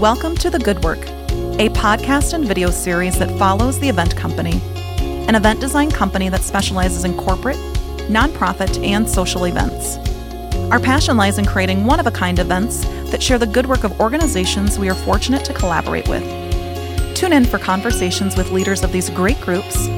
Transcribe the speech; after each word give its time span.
Welcome 0.00 0.36
to 0.36 0.50
The 0.50 0.58
Good 0.58 0.84
Work, 0.84 0.98
a 0.98 1.70
podcast 1.70 2.34
and 2.34 2.44
video 2.44 2.68
series 2.68 3.18
that 3.18 3.30
follows 3.38 3.80
the 3.80 3.88
event 3.88 4.14
company, 4.14 4.60
an 5.00 5.34
event 5.34 5.58
design 5.58 5.90
company 5.90 6.28
that 6.28 6.42
specializes 6.42 7.04
in 7.04 7.16
corporate, 7.16 7.56
nonprofit, 8.10 8.84
and 8.84 9.08
social 9.08 9.46
events. 9.46 9.96
Our 10.70 10.80
passion 10.80 11.16
lies 11.16 11.38
in 11.38 11.46
creating 11.46 11.86
one 11.86 11.98
of 11.98 12.06
a 12.06 12.10
kind 12.10 12.38
events 12.38 12.84
that 13.10 13.22
share 13.22 13.38
the 13.38 13.46
good 13.46 13.64
work 13.64 13.84
of 13.84 13.98
organizations 13.98 14.78
we 14.78 14.90
are 14.90 14.94
fortunate 14.94 15.46
to 15.46 15.54
collaborate 15.54 16.08
with. 16.08 16.22
Tune 17.16 17.32
in 17.32 17.46
for 17.46 17.58
conversations 17.58 18.36
with 18.36 18.52
leaders 18.52 18.84
of 18.84 18.92
these 18.92 19.08
great 19.08 19.40
groups, 19.40 19.88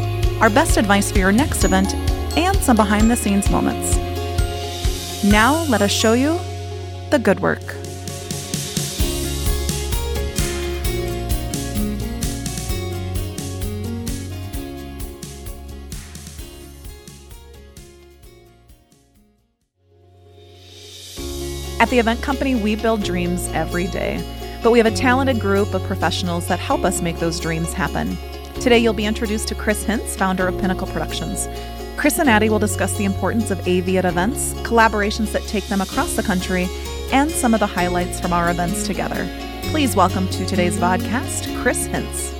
our 0.41 0.49
best 0.49 0.77
advice 0.77 1.11
for 1.11 1.19
your 1.19 1.33
next 1.33 1.65
event, 1.65 1.93
and 2.39 2.57
some 2.59 2.77
behind 2.77 3.11
the 3.11 3.17
scenes 3.17 3.51
moments. 3.51 3.97
Now, 5.25 5.65
let 5.65 5.83
us 5.83 5.91
show 5.91 6.13
you 6.13 6.39
the 7.11 7.19
good 7.19 7.41
work. 7.41 7.78
At 21.81 21.91
the 21.91 22.01
event 22.01 22.23
company, 22.23 22.57
we 22.57 22.75
build 22.75 23.05
dreams 23.05 23.49
every 23.53 23.87
day, 23.87 24.21
but 24.65 24.73
we 24.73 24.79
have 24.79 24.87
a 24.87 24.97
talented 24.97 25.39
group 25.39 25.75
of 25.75 25.83
professionals 25.85 26.49
that 26.49 26.59
help 26.59 26.85
us 26.85 27.01
make 27.01 27.21
those 27.21 27.39
dreams 27.39 27.73
happen. 27.73 28.19
Today, 28.55 28.79
you'll 28.79 28.95
be 28.95 29.07
introduced 29.07 29.47
to 29.49 29.55
Chris 29.55 29.85
Hintz, 29.85 30.17
founder 30.17 30.49
of 30.49 30.61
Pinnacle 30.61 30.89
Productions. 30.89 31.49
Chris 31.97 32.19
and 32.19 32.29
Addie 32.29 32.49
will 32.49 32.59
discuss 32.59 32.97
the 32.97 33.05
importance 33.05 33.53
of 33.53 33.61
AV 33.61 33.91
at 33.91 34.05
events, 34.05 34.55
collaborations 34.55 35.31
that 35.31 35.43
take 35.43 35.69
them 35.69 35.81
across 35.81 36.17
the 36.17 36.23
country, 36.23 36.69
and 37.13 37.31
some 37.31 37.55
of 37.55 37.61
the 37.61 37.67
highlights 37.67 38.19
from 38.19 38.33
our 38.33 38.51
events 38.51 38.85
together. 38.85 39.29
Please 39.71 39.95
welcome 39.95 40.29
to 40.31 40.45
today's 40.47 40.77
podcast, 40.79 41.63
Chris 41.63 41.87
Hintz. 41.87 42.38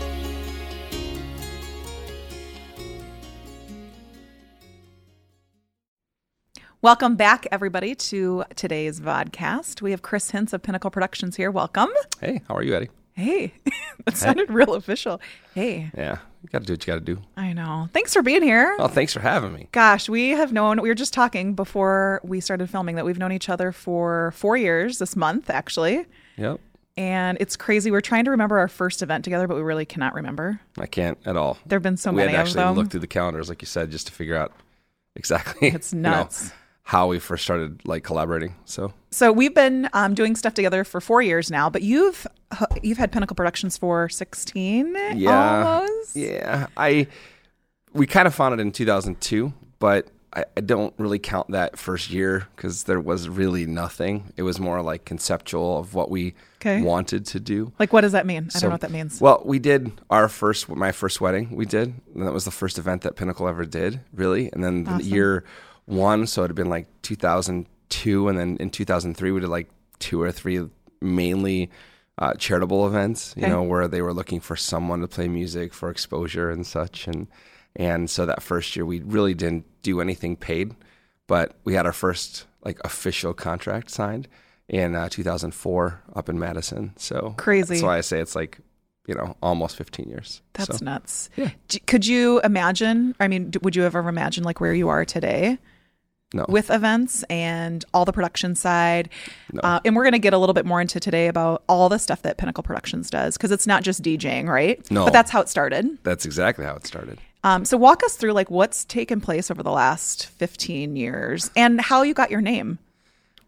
Welcome 6.89 7.17
back, 7.17 7.47
everybody, 7.53 7.95
to 7.95 8.45
today's 8.57 8.99
vodcast. 8.99 9.83
We 9.83 9.91
have 9.91 10.01
Chris 10.01 10.33
Hintz 10.33 10.55
of 10.55 10.63
Pinnacle 10.63 10.89
Productions 10.91 11.37
here. 11.37 11.51
Welcome. 11.51 11.91
Hey, 12.19 12.41
how 12.49 12.55
are 12.55 12.63
you, 12.63 12.75
Addie? 12.75 12.89
Hey, 13.13 13.53
that 14.07 14.17
sounded 14.17 14.49
real 14.49 14.73
official. 14.73 15.21
Hey, 15.55 15.91
Yeah, 15.95 16.17
you 16.43 16.49
got 16.49 16.61
to 16.61 16.65
do 16.65 16.73
what 16.73 16.87
you 16.87 16.95
got 16.95 17.05
to 17.07 17.15
do. 17.15 17.21
I 17.37 17.53
know. 17.53 17.91
Thanks 17.93 18.15
for 18.15 18.23
being 18.23 18.43
here. 18.43 18.75
Oh, 18.79 18.89
thanks 18.89 19.13
for 19.13 19.21
having 19.21 19.53
me. 19.53 19.69
Gosh, 19.71 20.09
we 20.09 20.31
have 20.31 20.51
known, 20.51 20.81
we 20.81 20.89
were 20.89 20.95
just 20.95 21.13
talking 21.13 21.53
before 21.53 22.23
we 22.25 22.41
started 22.41 22.71
filming 22.71 22.97
that 22.97 23.05
we've 23.05 23.19
known 23.19 23.33
each 23.33 23.51
other 23.51 23.71
for 23.71 24.33
four 24.35 24.57
years 24.57 24.99
this 24.99 25.15
month, 25.15 25.51
actually. 25.51 26.07
Yep, 26.39 26.59
And 26.97 27.37
it's 27.39 27.55
crazy. 27.55 27.91
We're 27.91 28.01
trying 28.01 28.25
to 28.25 28.31
remember 28.31 28.59
our 28.59 28.69
first 28.69 29.03
event 29.03 29.25
together, 29.25 29.47
but 29.47 29.57
we 29.57 29.63
really 29.63 29.85
cannot 29.85 30.15
remember. 30.15 30.59
I 30.79 30.87
can't 30.87 31.19
at 31.27 31.37
all. 31.37 31.59
There 31.67 31.77
have 31.77 31.83
been 31.83 31.99
so 31.99 32.13
we 32.13 32.17
many 32.23 32.33
had 32.33 32.47
to 32.47 32.61
actually 32.61 32.75
look 32.77 32.91
through 32.91 33.01
the 33.01 33.07
calendars, 33.07 33.51
like 33.51 33.61
you 33.61 33.67
said, 33.67 33.91
just 33.91 34.07
to 34.07 34.13
figure 34.15 34.37
out 34.37 34.55
exactly. 35.17 35.69
It's 35.69 35.93
you 35.93 35.99
know, 35.99 36.13
nuts. 36.13 36.51
How 36.89 37.07
we 37.07 37.19
first 37.19 37.45
started 37.45 37.87
like 37.87 38.03
collaborating. 38.03 38.55
So 38.65 38.95
So 39.11 39.31
we've 39.31 39.55
been 39.55 39.91
um, 39.93 40.15
doing 40.15 40.35
stuff 40.37 40.55
together 40.55 40.85
for 40.85 41.03
four 41.03 41.21
years 41.21 41.51
now, 41.51 41.69
but 41.69 41.83
you've 41.83 42.27
you've 42.83 42.97
had 42.97 43.13
Pinnacle 43.13 43.35
Productions 43.37 43.77
for 43.77 44.09
sixteen, 44.09 44.97
yeah, 45.15 45.81
almost. 45.81 46.17
yeah. 46.17 46.67
I 46.79 47.07
we 47.93 48.07
kind 48.07 48.27
of 48.27 48.35
found 48.35 48.55
it 48.55 48.61
in 48.61 48.73
2002, 48.73 49.53
but 49.79 50.09
I, 50.33 50.45
I 50.57 50.61
don't 50.63 50.95
really 50.97 51.19
count 51.19 51.51
that 51.51 51.79
first 51.79 52.09
year 52.11 52.49
because 52.57 52.85
there 52.85 53.01
was 53.01 53.29
really 53.29 53.67
nothing. 53.67 54.33
It 54.39 54.43
was 54.43 54.59
more 54.59 54.81
like 54.81 55.05
conceptual 55.05 55.79
of 55.79 55.93
what 55.95 56.11
we 56.11 56.35
Okay. 56.61 56.81
wanted 56.83 57.25
to 57.27 57.39
do. 57.41 57.71
Like, 57.79 57.93
what 57.93 58.01
does 58.01 58.13
that 58.13 58.25
mean? 58.27 58.47
I 58.47 58.49
So- 58.49 58.61
don't 58.61 58.71
know 58.71 58.75
what 58.75 58.81
that 58.81 58.91
means. 58.91 59.21
Well, 59.21 59.43
we 59.45 59.59
did 59.59 59.93
our 60.11 60.29
first, 60.29 60.69
my 60.69 60.91
first 60.93 61.21
wedding. 61.21 61.55
We 61.55 61.67
did, 61.67 61.95
and 62.15 62.27
that 62.27 62.33
was 62.33 62.45
the 62.47 62.51
first 62.51 62.79
event 62.79 63.03
that 63.03 63.15
Pinnacle 63.15 63.47
ever 63.47 63.65
did, 63.65 64.01
really. 64.15 64.51
And 64.53 64.65
then 64.65 64.85
the 64.85 64.91
Awesome. 64.93 65.07
year 65.07 65.45
one, 65.89 66.27
so 66.27 66.45
it 66.45 66.49
had 66.49 66.55
been 66.57 66.69
like 66.71 66.87
2002, 67.03 68.29
and 68.29 68.39
then 68.39 68.57
in 68.61 68.71
2003 68.71 69.31
we 69.33 69.41
did 69.41 69.49
like 69.49 69.69
two 69.99 70.21
or 70.23 70.31
three 70.33 70.69
mainly 71.01 71.71
uh, 72.19 72.35
charitable 72.35 72.87
events. 72.87 73.35
You 73.37 73.45
Okay. 73.45 73.53
know, 73.53 73.63
where 73.63 73.89
they 73.89 74.03
were 74.03 74.13
looking 74.15 74.41
for 74.41 74.57
someone 74.57 75.01
to 75.01 75.09
play 75.09 75.29
music 75.29 75.73
for 75.73 75.91
exposure 75.91 76.51
and 76.51 76.67
such, 76.67 77.07
and 77.07 77.27
and 77.77 78.11
so 78.11 78.27
that 78.27 78.43
first 78.43 78.75
year 78.77 78.85
we 78.85 79.01
really 79.03 79.35
didn't 79.35 79.65
do 79.83 80.01
anything 80.01 80.37
paid, 80.37 80.75
but 81.27 81.57
we 81.65 81.75
had 81.75 81.87
our 81.87 81.93
first 81.93 82.47
like 82.65 82.79
official 82.85 83.33
contract 83.35 83.91
signed 83.91 84.27
in 84.69 84.95
uh, 84.97 85.09
2004 85.09 86.03
up 86.17 86.29
in 86.29 86.39
Madison. 86.39 86.93
So 86.97 87.35
Crazy. 87.39 87.75
That's 87.75 87.83
why 87.83 87.99
I 87.99 88.01
say 88.03 88.21
it's 88.21 88.35
like 88.35 88.59
you 89.07 89.15
know 89.15 89.37
almost 89.43 89.77
15 89.77 90.09
years. 90.09 90.43
That's 90.55 90.79
So, 90.79 90.85
nuts. 90.85 91.31
Yeah. 91.37 91.51
D- 91.69 91.79
Could 91.81 92.05
you 92.07 92.41
imagine? 92.41 93.15
I 93.21 93.29
mean, 93.29 93.51
d- 93.51 93.61
would 93.63 93.75
you 93.77 93.85
ever 93.85 94.01
imagine 94.09 94.45
like 94.45 94.61
where 94.61 94.75
you 94.75 94.89
are 94.89 95.05
today 95.05 95.59
no. 96.33 96.47
with 96.49 96.71
events 96.71 97.23
and 97.25 97.85
all 97.95 98.05
the 98.05 98.13
production 98.13 98.55
side? 98.55 99.09
No. 99.53 99.61
Uh, 99.63 99.81
and 99.85 99.97
we're 99.97 100.05
going 100.05 100.13
to 100.13 100.19
get 100.19 100.33
a 100.33 100.39
little 100.39 100.55
bit 100.55 100.67
more 100.67 100.81
into 100.81 101.01
today 101.01 101.29
about 101.29 101.63
all 101.69 101.89
the 101.89 101.99
stuff 101.99 102.23
that 102.23 102.39
Pinnacle 102.39 102.63
Productions 102.63 103.11
does 103.11 103.37
because 103.37 103.51
it's 103.51 103.67
not 103.67 103.83
just 103.83 104.03
DJing, 104.03 104.47
right? 104.47 104.89
No. 104.91 105.05
But 105.05 105.13
that's 105.13 105.31
how 105.31 105.41
it 105.41 105.49
started. 105.49 105.99
that's 106.03 106.25
exactly 106.25 106.65
how 106.65 106.77
it 106.77 106.87
started. 106.87 107.19
Um, 107.45 107.65
so 107.65 107.77
walk 107.77 108.03
us 108.03 108.17
through 108.17 108.33
like 108.33 108.51
what's 108.51 108.85
taken 108.85 109.21
place 109.21 109.51
over 109.51 109.63
the 109.63 109.71
last 109.71 110.27
15 110.27 110.97
years 110.97 111.51
and 111.57 111.81
how 111.81 112.03
you 112.03 112.15
got 112.15 112.31
your 112.31 112.41
name. 112.41 112.79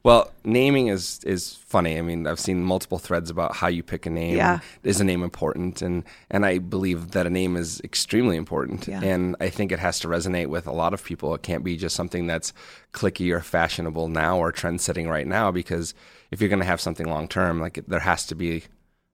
Well, 0.03 0.31
naming 0.44 0.87
is 0.88 1.21
is 1.25 1.55
funny. 1.56 1.99
I 1.99 2.00
mean, 2.03 2.27
I've 2.27 2.41
seen 2.41 2.65
multiple 2.65 2.99
threads 2.99 3.28
about 3.28 3.55
how 3.56 3.69
you 3.69 3.83
pick 3.83 4.06
a 4.06 4.11
name. 4.11 4.34
Yeah. 4.37 4.61
Is 4.83 4.99
a 5.00 5.05
name 5.05 5.22
important? 5.22 5.83
And 5.83 6.05
and 6.31 6.47
I 6.47 6.56
believe 6.59 7.11
that 7.11 7.27
a 7.27 7.31
name 7.31 7.55
is 7.55 7.81
extremely 7.84 8.37
important. 8.37 8.89
Yeah. 8.89 9.03
And 9.03 9.37
I 9.41 9.50
think 9.50 9.72
it 9.72 9.78
has 9.78 9.99
to 10.00 10.09
resonate 10.09 10.47
with 10.47 10.66
a 10.66 10.72
lot 10.72 10.94
of 10.94 11.05
people. 11.05 11.34
It 11.34 11.43
can't 11.43 11.62
be 11.62 11.77
just 11.77 11.94
something 11.94 12.27
that's 12.27 12.55
clicky 12.94 13.31
or 13.31 13.41
fashionable 13.41 14.09
now 14.09 14.39
or 14.39 14.53
trend 14.53 14.81
setting 14.81 15.06
right 15.06 15.27
now 15.27 15.50
because 15.50 15.93
if 16.31 16.41
you're 16.41 16.49
going 16.49 16.60
to 16.60 16.66
have 16.66 16.81
something 16.81 17.06
long 17.06 17.28
term, 17.28 17.60
like 17.60 17.78
there 17.87 18.00
has 18.00 18.25
to 18.28 18.34
be 18.34 18.65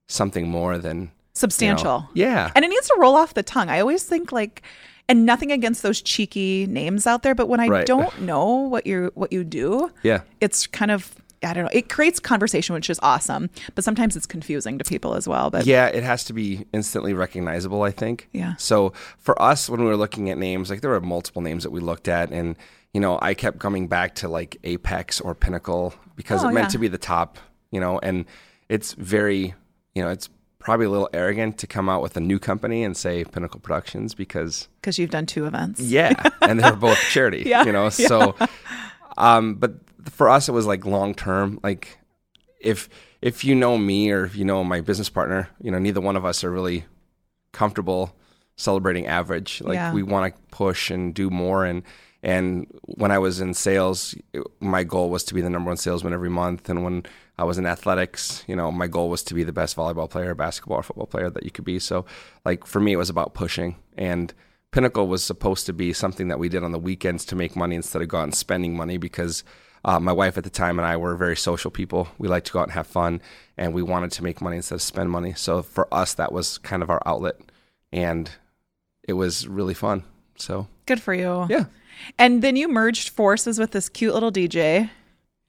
something 0.07 0.47
more 0.47 0.77
than 0.77 0.97
you 0.97 1.03
know- 1.05 1.11
Substantial. 1.33 2.09
yeah. 2.13 2.49
And 2.55 2.63
it 2.65 2.69
needs 2.69 2.87
to 2.87 2.95
roll 2.97 3.15
off 3.15 3.33
the 3.33 3.43
tongue. 3.43 3.69
I 3.69 3.79
always 3.81 4.03
think 4.05 4.31
like 4.31 4.63
and 5.09 5.25
nothing 5.25 5.51
against 5.51 5.83
those 5.83 6.01
cheeky 6.01 6.65
names 6.67 7.07
out 7.07 7.23
there, 7.23 7.35
but 7.35 7.47
when 7.47 7.59
I 7.59 7.67
Right. 7.67 7.85
don't 7.85 8.21
know 8.21 8.45
what 8.47 8.85
you 8.87 9.11
what 9.15 9.31
you 9.31 9.43
do, 9.43 9.91
yeah. 10.03 10.21
it's 10.41 10.67
kind 10.67 10.91
of 10.91 11.13
I 11.43 11.53
don't 11.53 11.65
know. 11.65 11.69
It 11.71 11.87
creates 11.87 12.19
conversation, 12.19 12.73
which 12.73 12.89
is 12.89 12.99
awesome, 13.03 13.51
but 13.75 13.83
sometimes 13.83 14.15
it's 14.15 14.25
confusing 14.25 14.79
to 14.79 14.83
people 14.83 15.13
as 15.13 15.27
well. 15.27 15.51
But 15.51 15.67
Yeah, 15.67 15.85
it 15.85 16.03
has 16.03 16.23
to 16.25 16.33
be 16.33 16.65
instantly 16.73 17.13
recognizable, 17.13 17.83
I 17.83 17.91
think. 17.91 18.27
Yeah. 18.33 18.55
So 18.57 18.91
for 19.19 19.39
us, 19.39 19.69
when 19.69 19.79
we 19.81 19.85
were 19.85 19.95
looking 19.97 20.31
at 20.31 20.39
names, 20.39 20.71
like 20.71 20.81
there 20.81 20.89
were 20.89 20.99
multiple 20.99 21.43
names 21.43 21.61
that 21.61 21.69
we 21.69 21.79
looked 21.79 22.07
at, 22.07 22.31
and 22.31 22.55
you 22.91 22.99
know, 22.99 23.19
I 23.21 23.35
kept 23.35 23.59
coming 23.59 23.87
back 23.87 24.15
to 24.15 24.27
like 24.27 24.57
Apex 24.63 25.21
or 25.21 25.35
Pinnacle 25.35 25.93
because 26.15 26.43
Oh, 26.43 26.49
it 26.49 26.53
meant 26.53 26.65
yeah. 26.65 26.69
to 26.69 26.77
be 26.79 26.87
the 26.87 26.97
top, 26.97 27.37
you 27.69 27.79
know, 27.79 27.99
and 28.01 28.25
it's 28.67 28.93
very, 28.93 29.53
you 29.93 30.03
know, 30.03 30.09
it's 30.09 30.29
probably 30.67 30.85
a 30.85 30.89
little 30.89 31.09
arrogant 31.13 31.57
to 31.59 31.65
come 31.67 31.87
out 31.89 32.01
with 32.01 32.17
a 32.17 32.19
new 32.19 32.37
company 32.39 32.83
and 32.83 32.95
say 32.95 33.23
Pinnacle 33.23 33.59
Productions 33.61 34.13
because 34.13 34.67
because 34.81 34.99
you've 34.99 35.09
done 35.09 35.25
two 35.25 35.45
events, 35.45 35.79
yeah, 35.79 36.13
and 36.41 36.59
they're 36.61 36.75
both 36.75 36.99
charity, 37.09 37.43
Yeah, 37.45 37.63
you 37.63 37.71
know. 37.71 37.89
So, 37.89 38.35
um, 39.17 39.55
but 39.55 39.75
for 40.11 40.29
us, 40.29 40.49
it 40.49 40.51
was 40.51 40.65
like 40.65 40.85
long 40.85 41.15
term. 41.15 41.59
Like, 41.63 41.97
if 42.59 42.89
if 43.21 43.43
you 43.43 43.55
know 43.55 43.77
me 43.77 44.11
or 44.11 44.25
if 44.25 44.35
you 44.35 44.45
know 44.45 44.63
my 44.63 44.81
business 44.81 45.09
partner, 45.09 45.49
you 45.61 45.71
know, 45.71 45.79
neither 45.79 46.01
one 46.01 46.15
of 46.17 46.25
us 46.25 46.43
are 46.43 46.51
really 46.51 46.85
comfortable 47.51 48.15
celebrating 48.55 49.07
average. 49.07 49.61
Like, 49.61 49.75
Yeah. 49.75 49.93
we 49.93 50.03
want 50.03 50.33
to 50.35 50.41
push 50.51 50.91
and 50.91 51.13
do 51.13 51.29
more. 51.29 51.65
And 51.65 51.83
and 52.23 52.67
when 52.81 53.11
I 53.11 53.19
was 53.19 53.39
in 53.39 53.53
sales, 53.53 54.15
my 54.59 54.83
goal 54.83 55.09
was 55.09 55.23
to 55.25 55.33
be 55.33 55.41
the 55.41 55.49
number 55.49 55.69
one 55.69 55.77
salesman 55.77 56.13
every 56.13 56.29
month. 56.29 56.67
And 56.69 56.83
when 56.83 57.03
I 57.37 57.43
was 57.43 57.57
in 57.57 57.65
athletics, 57.65 58.43
you 58.47 58.55
know, 58.55 58.71
my 58.71 58.87
goal 58.87 59.09
was 59.09 59.23
to 59.23 59.33
be 59.33 59.43
the 59.43 59.53
best 59.53 59.75
volleyball 59.75 60.09
player, 60.09 60.33
basketball, 60.33 60.79
or 60.79 60.83
football 60.83 61.05
player 61.05 61.29
that 61.29 61.43
you 61.43 61.51
could 61.51 61.65
be. 61.65 61.77
So, 61.77 62.05
like 62.45 62.65
for 62.65 62.79
me, 62.79 62.93
it 62.93 62.97
was 62.97 63.11
about 63.11 63.35
pushing. 63.35 63.75
And 63.95 64.33
Pinnacle 64.71 65.07
was 65.07 65.23
supposed 65.23 65.65
to 65.67 65.73
be 65.73 65.93
something 65.93 66.29
that 66.29 66.39
we 66.39 66.49
did 66.49 66.63
on 66.63 66.71
the 66.71 66.79
weekends 66.79 67.25
to 67.25 67.35
make 67.35 67.55
money 67.55 67.75
instead 67.75 68.01
of 68.01 68.07
go 68.07 68.17
out 68.17 68.23
and 68.23 68.35
spending 68.35 68.75
money 68.75 68.97
because 68.97 69.43
uh, 69.85 69.99
my 69.99 70.11
wife 70.11 70.37
at 70.37 70.43
the 70.43 70.49
time 70.49 70.79
and 70.79 70.85
I 70.85 70.97
were 70.97 71.15
very 71.15 71.37
social 71.37 71.71
people. 71.71 72.09
We 72.17 72.27
liked 72.27 72.47
to 72.47 72.53
go 72.53 72.59
out 72.59 72.63
and 72.63 72.73
have 72.73 72.87
fun, 72.87 73.21
and 73.55 73.73
we 73.73 73.83
wanted 73.83 74.11
to 74.13 74.23
make 74.23 74.41
money 74.41 74.57
instead 74.57 74.75
of 74.75 74.81
spend 74.81 75.11
money. 75.11 75.33
So 75.33 75.61
for 75.61 75.91
us, 75.93 76.13
that 76.15 76.31
was 76.31 76.57
kind 76.57 76.83
of 76.83 76.89
our 76.89 77.01
outlet, 77.05 77.35
and 77.93 78.29
it 79.07 79.13
was 79.13 79.47
really 79.47 79.73
fun. 79.73 80.03
So 80.35 80.67
good 80.85 81.01
for 81.01 81.13
you. 81.13 81.45
yeah, 81.49 81.65
And 82.19 82.41
then 82.41 82.55
you 82.55 82.67
merged 82.67 83.09
forces 83.09 83.59
with 83.59 83.71
this 83.71 83.89
cute 83.89 84.13
little 84.13 84.31
DJ, 84.31 84.89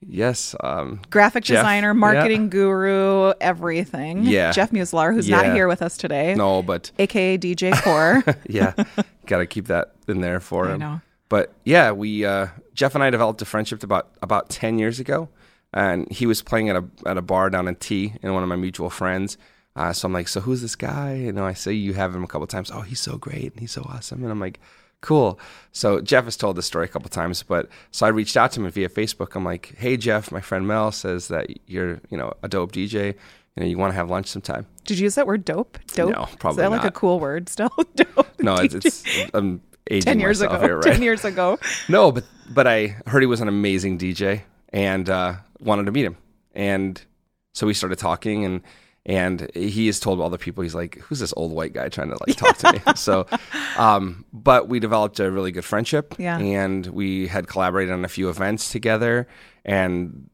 yes, 0.05 0.55
um, 0.61 1.01
graphic 1.09 1.43
Jeff, 1.43 1.57
designer, 1.57 1.89
yeah. 1.89 1.93
marketing 1.93 2.49
guru, 2.49 3.33
everything. 3.41 4.23
Yeah. 4.23 4.51
Jeff 4.51 4.71
Muslar, 4.71 5.11
who's 5.13 5.29
not 5.29 5.45
here 5.53 5.67
with 5.67 5.81
us 5.81 5.97
today, 5.97 6.35
no, 6.35 6.61
but 6.63 6.91
aka 6.99 7.37
DJ 7.37 7.73
Core. 7.83 8.23
yeah, 8.47 8.73
got 9.25 9.39
to 9.39 9.45
keep 9.45 9.67
that 9.67 9.93
in 10.07 10.21
there 10.21 10.39
for 10.39 10.67
I 10.69 10.73
him. 10.73 10.79
know. 10.79 11.01
But 11.29 11.53
yeah, 11.63 11.91
we 11.91 12.25
uh, 12.25 12.47
Jeff 12.73 12.95
and 12.95 13.03
I 13.03 13.09
developed 13.09 13.41
a 13.41 13.45
friendship 13.45 13.83
about 13.83 14.09
about 14.21 14.49
ten 14.49 14.79
years 14.79 14.99
ago. 14.99 15.29
and 15.73 16.11
he 16.11 16.25
was 16.25 16.41
playing 16.41 16.69
at 16.69 16.75
a 16.75 16.85
at 17.05 17.17
a 17.17 17.21
bar 17.21 17.49
down 17.49 17.67
in 17.67 17.75
T, 17.75 18.13
and 18.23 18.33
one 18.33 18.41
of 18.43 18.49
my 18.49 18.55
mutual 18.55 18.89
friends. 18.89 19.37
Uh, 19.75 19.93
so 19.93 20.07
I'm 20.07 20.13
like, 20.13 20.27
so 20.27 20.41
who's 20.41 20.61
this 20.61 20.75
guy? 20.75 21.13
You 21.15 21.31
know, 21.31 21.45
I 21.45 21.53
say 21.53 21.71
you 21.71 21.93
have 21.93 22.13
him 22.13 22.23
a 22.23 22.27
couple 22.27 22.47
times. 22.47 22.71
Oh, 22.73 22.81
he's 22.81 22.99
so 22.99 23.17
great 23.17 23.51
and 23.53 23.59
he's 23.59 23.71
so 23.71 23.83
awesome. 23.87 24.23
And 24.23 24.31
I'm 24.31 24.39
like, 24.39 24.59
cool. 25.01 25.39
So 25.71 26.01
Jeff 26.01 26.25
has 26.25 26.35
told 26.35 26.55
this 26.55 26.65
story 26.65 26.85
a 26.85 26.87
couple 26.87 27.09
times, 27.09 27.43
but 27.43 27.69
so 27.91 28.05
I 28.05 28.09
reached 28.09 28.35
out 28.37 28.51
to 28.53 28.61
him 28.61 28.71
via 28.71 28.89
Facebook. 28.89 29.35
I'm 29.35 29.43
like, 29.43 29.75
hey 29.77 29.97
Jeff, 29.97 30.31
my 30.31 30.41
friend 30.41 30.67
Mel 30.67 30.91
says 30.91 31.27
that 31.29 31.47
you're 31.67 32.01
you 32.09 32.17
know 32.17 32.33
a 32.43 32.47
dope 32.47 32.71
DJ. 32.71 33.15
You 33.55 33.63
know, 33.63 33.65
you 33.65 33.77
want 33.77 33.91
to 33.91 33.95
have 33.95 34.09
lunch 34.09 34.27
sometime. 34.27 34.65
Did 34.85 34.99
you 34.99 35.03
use 35.03 35.15
that 35.15 35.27
word 35.27 35.43
dope? 35.43 35.77
Dope? 35.87 36.11
No, 36.11 36.27
probably 36.39 36.63
Is 36.63 36.69
that 36.69 36.71
like 36.71 36.85
a 36.85 36.91
cool 36.91 37.19
word 37.19 37.49
still? 37.49 37.71
dope. 37.95 38.41
No, 38.41 38.55
it's, 38.55 38.73
it's 38.73 39.03
I'm 39.33 39.61
aging 39.89 40.05
10 40.05 40.19
years 40.19 40.41
ago. 40.41 40.59
here, 40.59 40.75
right? 40.77 40.93
10 40.93 41.01
years 41.01 41.25
ago. 41.25 41.57
No, 41.89 42.11
but 42.11 42.23
but 42.49 42.67
I 42.67 42.95
heard 43.07 43.21
he 43.21 43.27
was 43.27 43.41
an 43.41 43.47
amazing 43.47 43.97
DJ 43.97 44.41
and 44.71 45.09
uh, 45.09 45.35
wanted 45.59 45.85
to 45.85 45.91
meet 45.91 46.05
him, 46.05 46.17
and 46.53 47.01
so 47.53 47.67
we 47.67 47.73
started 47.73 47.97
talking, 47.97 48.45
and 48.45 48.61
and 49.05 49.49
he 49.55 49.87
has 49.87 49.99
told 49.99 50.19
all 50.19 50.29
the 50.29 50.37
people 50.37 50.61
he's 50.61 50.75
like, 50.75 50.99
who's 50.99 51.19
this 51.19 51.33
old 51.37 51.51
white 51.51 51.73
guy 51.73 51.89
trying 51.89 52.09
to 52.09 52.17
like 52.27 52.37
talk 52.37 52.57
to 52.57 52.73
me? 52.73 52.79
So, 52.95 53.25
um, 53.77 54.25
but 54.33 54.67
we 54.67 54.79
developed 54.79 55.19
a 55.19 55.31
really 55.31 55.51
good 55.51 55.65
friendship, 55.65 56.15
Yeah. 56.17 56.37
and 56.37 56.85
we 56.87 57.27
had 57.27 57.47
collaborated 57.47 57.93
on 57.93 58.03
a 58.05 58.09
few 58.09 58.29
events 58.29 58.71
together, 58.71 59.27
and 59.65 60.29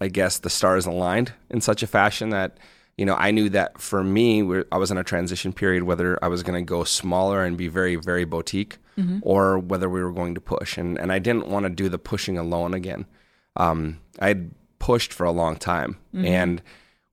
I 0.00 0.08
guess 0.08 0.38
the 0.38 0.50
stars 0.50 0.86
aligned 0.86 1.32
in 1.50 1.60
such 1.60 1.82
a 1.82 1.86
fashion 1.86 2.30
that 2.30 2.58
you 2.96 3.04
know 3.06 3.14
I 3.14 3.30
knew 3.30 3.48
that 3.50 3.80
for 3.80 4.02
me 4.04 4.42
we're, 4.42 4.64
I 4.72 4.78
was 4.78 4.90
in 4.90 4.98
a 4.98 5.04
transition 5.04 5.52
period 5.52 5.84
whether 5.84 6.18
I 6.22 6.28
was 6.28 6.42
going 6.42 6.58
to 6.60 6.66
go 6.68 6.84
smaller 6.84 7.44
and 7.44 7.56
be 7.56 7.68
very 7.68 7.96
very 7.96 8.24
boutique 8.24 8.78
or 9.22 9.60
whether 9.60 9.88
we 9.88 10.02
were 10.02 10.10
going 10.12 10.34
to 10.34 10.40
push 10.40 10.76
and 10.76 10.98
and 10.98 11.12
I 11.12 11.20
didn't 11.20 11.46
want 11.46 11.64
to 11.64 11.70
do 11.70 11.88
the 11.88 11.98
pushing 11.98 12.36
alone 12.36 12.74
again. 12.74 13.06
Um, 13.56 14.00
I'd 14.20 14.50
pushed 14.80 15.12
for 15.12 15.24
a 15.24 15.30
long 15.30 15.56
time 15.56 15.96
and 16.12 16.60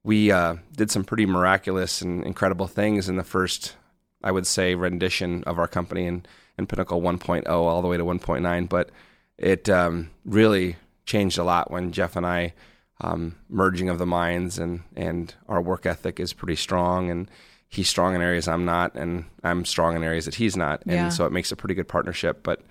we 0.05 0.31
uh, 0.31 0.55
did 0.77 0.91
some 0.91 1.03
pretty 1.03 1.25
miraculous 1.25 2.01
and 2.01 2.23
incredible 2.23 2.67
things 2.67 3.09
in 3.09 3.15
the 3.17 3.23
first 3.23 3.75
I 4.23 4.31
would 4.31 4.47
say 4.47 4.75
rendition 4.75 5.43
of 5.45 5.59
our 5.59 5.67
company 5.67 6.05
in, 6.05 6.25
in 6.57 6.67
Pinnacle 6.67 7.01
1.0 7.01 7.47
all 7.49 7.81
the 7.81 7.87
way 7.87 7.97
to 7.97 8.03
1.9 8.05 8.69
but 8.69 8.89
it 9.37 9.67
um, 9.69 10.11
really 10.23 10.77
changed 11.05 11.37
a 11.37 11.43
lot 11.43 11.69
when 11.71 11.91
Jeff 11.91 12.15
and 12.15 12.25
I 12.25 12.53
um, 13.01 13.35
merging 13.49 13.89
of 13.89 13.97
the 13.97 14.05
minds 14.05 14.57
and 14.57 14.83
and 14.95 15.33
our 15.49 15.61
work 15.61 15.85
ethic 15.85 16.19
is 16.19 16.33
pretty 16.33 16.55
strong 16.55 17.09
and 17.09 17.29
he's 17.67 17.89
strong 17.89 18.15
in 18.15 18.21
areas 18.21 18.47
I'm 18.47 18.63
not 18.63 18.95
and 18.95 19.25
I'm 19.43 19.65
strong 19.65 19.95
in 19.95 20.03
areas 20.03 20.25
that 20.25 20.35
he's 20.35 20.55
not. 20.55 20.81
And 20.83 20.91
Yeah. 20.91 21.09
so 21.09 21.25
it 21.25 21.31
makes 21.33 21.51
a 21.51 21.55
pretty 21.57 21.75
good 21.75 21.87
partnership. 21.89 22.41
But 22.43 22.61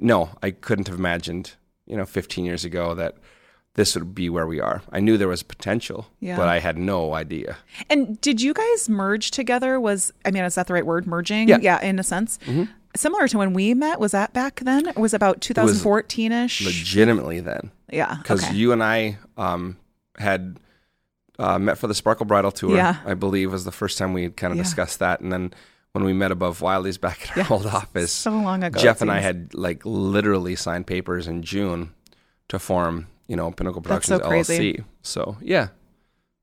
no 0.00 0.30
I 0.42 0.50
couldn't 0.50 0.88
have 0.88 0.98
imagined 0.98 1.52
you 1.86 1.96
know 1.96 2.04
15 2.06 2.44
years 2.44 2.64
ago 2.64 2.94
that 2.94 3.16
this 3.74 3.94
would 3.94 4.14
be 4.14 4.28
where 4.28 4.46
we 4.46 4.60
are 4.60 4.82
I 4.92 5.00
knew 5.00 5.16
there 5.16 5.28
was 5.28 5.42
potential 5.42 6.06
Yeah. 6.20 6.36
but 6.36 6.48
I 6.48 6.58
had 6.58 6.76
no 6.78 7.14
idea 7.14 7.56
And 7.88 8.20
did 8.20 8.40
you 8.42 8.52
guys 8.54 8.88
merge 8.88 9.30
together? 9.30 9.80
Was 9.80 10.12
I 10.24 10.30
mean, 10.30 10.44
is 10.44 10.54
that 10.56 10.66
the 10.66 10.74
right 10.74 10.86
word? 10.86 11.06
Merging? 11.06 11.48
Yeah. 11.48 11.58
Mm-hmm. 11.78 11.86
in 11.86 11.98
a 11.98 12.02
sense. 12.02 12.38
Similar 12.94 13.26
to 13.28 13.38
when 13.38 13.54
we 13.54 13.72
met. 13.72 13.98
Was 14.00 14.12
that 14.12 14.34
back 14.34 14.60
then? 14.60 14.86
It 14.88 14.96
was 14.98 15.14
about 15.14 15.40
2014 15.40 16.30
ish. 16.32 16.60
legitimately 16.64 17.40
then 17.40 17.70
Yeah. 17.90 18.16
because 18.20 18.44
Okay. 18.44 18.54
you 18.54 18.72
and 18.72 18.82
I 18.82 19.16
um, 19.38 19.78
had 20.18 20.58
uh, 21.38 21.58
met 21.58 21.78
for 21.78 21.86
the 21.86 21.94
Sparkle 21.94 22.26
Bridal 22.26 22.52
Tour. 22.52 22.76
Yeah. 22.76 22.96
I 23.06 23.14
believe 23.14 23.50
was 23.50 23.64
the 23.64 23.72
first 23.72 23.96
time 23.96 24.12
we 24.12 24.24
had 24.24 24.36
kind 24.36 24.50
of 24.52 24.58
Yeah. 24.58 24.64
discussed 24.64 24.98
that, 24.98 25.20
and 25.20 25.32
then 25.32 25.54
when 25.92 26.04
we 26.04 26.12
met 26.12 26.30
above 26.30 26.60
Wiley's 26.60 26.98
back 26.98 27.30
at 27.36 27.50
our 27.50 27.56
old 27.56 27.66
office, 27.66 28.12
so 28.12 28.30
long 28.32 28.62
ago, 28.62 28.78
Jeff 28.78 29.00
and 29.00 29.10
I 29.10 29.20
had 29.20 29.54
like 29.54 29.80
literally 29.86 30.54
signed 30.56 30.86
papers 30.86 31.26
in 31.26 31.42
June 31.42 31.94
to 32.48 32.58
form, 32.58 33.06
you 33.28 33.36
know, 33.36 33.50
Pinnacle 33.50 33.80
Productions 33.82 34.20
so. 34.22 34.28
LLC. 34.28 34.84
So 35.02 35.36
yeah, 35.40 35.68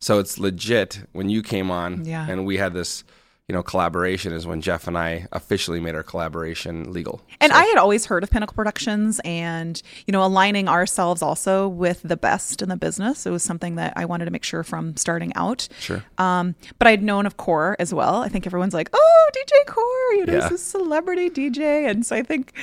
so 0.02 0.20
it's 0.20 0.40
legit 0.40 1.04
when 1.14 1.30
you 1.30 1.42
came 1.44 1.72
on, 1.72 2.06
Yeah. 2.06 2.26
and 2.30 2.46
we 2.46 2.58
had 2.58 2.74
this. 2.74 3.04
You 3.50 3.54
know, 3.56 3.63
collaboration 3.63 4.31
is 4.31 4.46
when 4.46 4.62
Jeff 4.62 4.88
and 4.88 4.96
I 4.96 5.25
officially 5.31 5.80
made 5.80 5.96
our 5.96 6.04
collaboration 6.04 6.94
legal. 6.94 7.19
And 7.42 7.51
So- 7.51 7.57
I 7.57 7.66
had 7.66 7.80
always 7.80 8.06
heard 8.06 8.22
of 8.24 8.30
Pinnacle 8.30 8.54
Productions 8.54 9.19
and, 9.25 9.81
you 10.06 10.12
know, 10.12 10.24
aligning 10.24 10.68
ourselves 10.69 11.24
also 11.24 11.68
with 11.68 12.00
the 12.04 12.16
best 12.16 12.62
in 12.62 12.69
the 12.69 12.78
business. 12.78 13.25
It 13.25 13.31
was 13.31 13.42
something 13.42 13.74
that 13.74 13.94
I 13.96 14.06
wanted 14.06 14.25
to 14.25 14.31
make 14.31 14.44
sure 14.44 14.63
from 14.63 14.96
starting 14.98 15.34
out. 15.36 15.68
Sure. 15.80 16.04
Um, 16.19 16.54
but 16.78 16.88
I'd 16.88 17.01
known 17.01 17.25
of 17.25 17.38
Core 17.38 17.75
as 17.80 17.92
well. 17.92 18.22
I 18.22 18.28
think 18.28 18.46
everyone's 18.46 18.75
like, 18.75 18.92
oh, 18.94 19.30
DJ 19.34 19.66
Core, 19.66 20.13
you 20.13 20.25
know, 20.28 20.34
Yeah. 20.34 20.44
he's 20.44 20.52
a 20.52 20.63
celebrity 20.63 21.31
DJ. 21.31 21.90
And 21.90 22.06
so 22.06 22.16
I 22.16 22.22
think, 22.22 22.54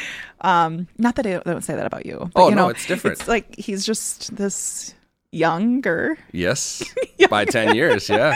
um, 0.43 0.87
not 0.99 1.17
that 1.17 1.27
I 1.27 1.41
don't 1.45 1.65
say 1.65 1.75
that 1.75 1.87
about 1.87 2.07
you. 2.07 2.31
But, 2.33 2.41
Oh, 2.41 2.49
you 2.49 2.55
no, 2.55 2.63
know, 2.63 2.69
it's 2.69 2.87
different. 2.87 3.19
It's 3.19 3.27
like 3.29 3.57
he's 3.59 3.85
just 3.85 4.37
this 4.37 4.95
younger 5.33 6.17
Yes, 6.33 6.83
by 7.31 7.45
ten 7.45 7.75
years, 7.75 8.09
yeah. 8.09 8.35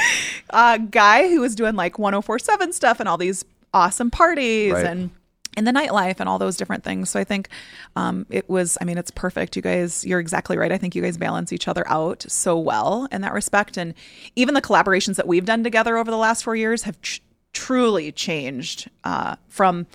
uh, 0.51 0.79
guy 0.79 1.29
who 1.29 1.41
was 1.41 1.55
doing 1.55 1.75
like 1.77 1.99
1047 1.99 2.73
stuff 2.73 3.01
and 3.01 3.09
all 3.09 3.17
these 3.19 3.45
awesome 3.73 4.11
parties 4.11 4.73
Right. 4.73 4.87
and 4.87 5.11
in 5.57 5.65
the 5.65 5.73
nightlife 5.73 6.21
and 6.21 6.29
all 6.29 6.39
those 6.39 6.57
different 6.57 6.85
things. 6.85 7.11
So 7.11 7.19
I 7.19 7.25
think 7.25 7.49
um, 7.97 8.25
it 8.31 8.49
was, 8.49 8.79
I 8.81 8.85
mean, 8.85 8.99
it's 8.99 9.11
perfect. 9.11 9.57
You 9.57 9.63
guys, 9.63 10.05
you're 10.07 10.21
exactly 10.21 10.57
right. 10.57 10.71
I 10.71 10.79
think 10.79 10.95
you 10.95 11.03
guys 11.03 11.17
balance 11.19 11.53
each 11.53 11.67
other 11.67 11.83
out 11.89 12.25
so 12.29 12.57
well 12.57 13.09
in 13.11 13.21
that 13.23 13.33
respect. 13.33 13.77
And 13.77 13.95
even 14.37 14.55
the 14.55 14.63
collaborations 14.63 15.17
that 15.17 15.27
we've 15.27 15.45
done 15.45 15.65
together 15.65 15.97
over 15.99 16.09
the 16.11 16.17
last 16.17 16.45
four 16.45 16.55
years 16.55 16.85
have 16.85 17.01
tr- 17.03 17.19
truly 17.53 18.13
changed 18.13 18.89
uh, 19.03 19.35
from 19.49 19.87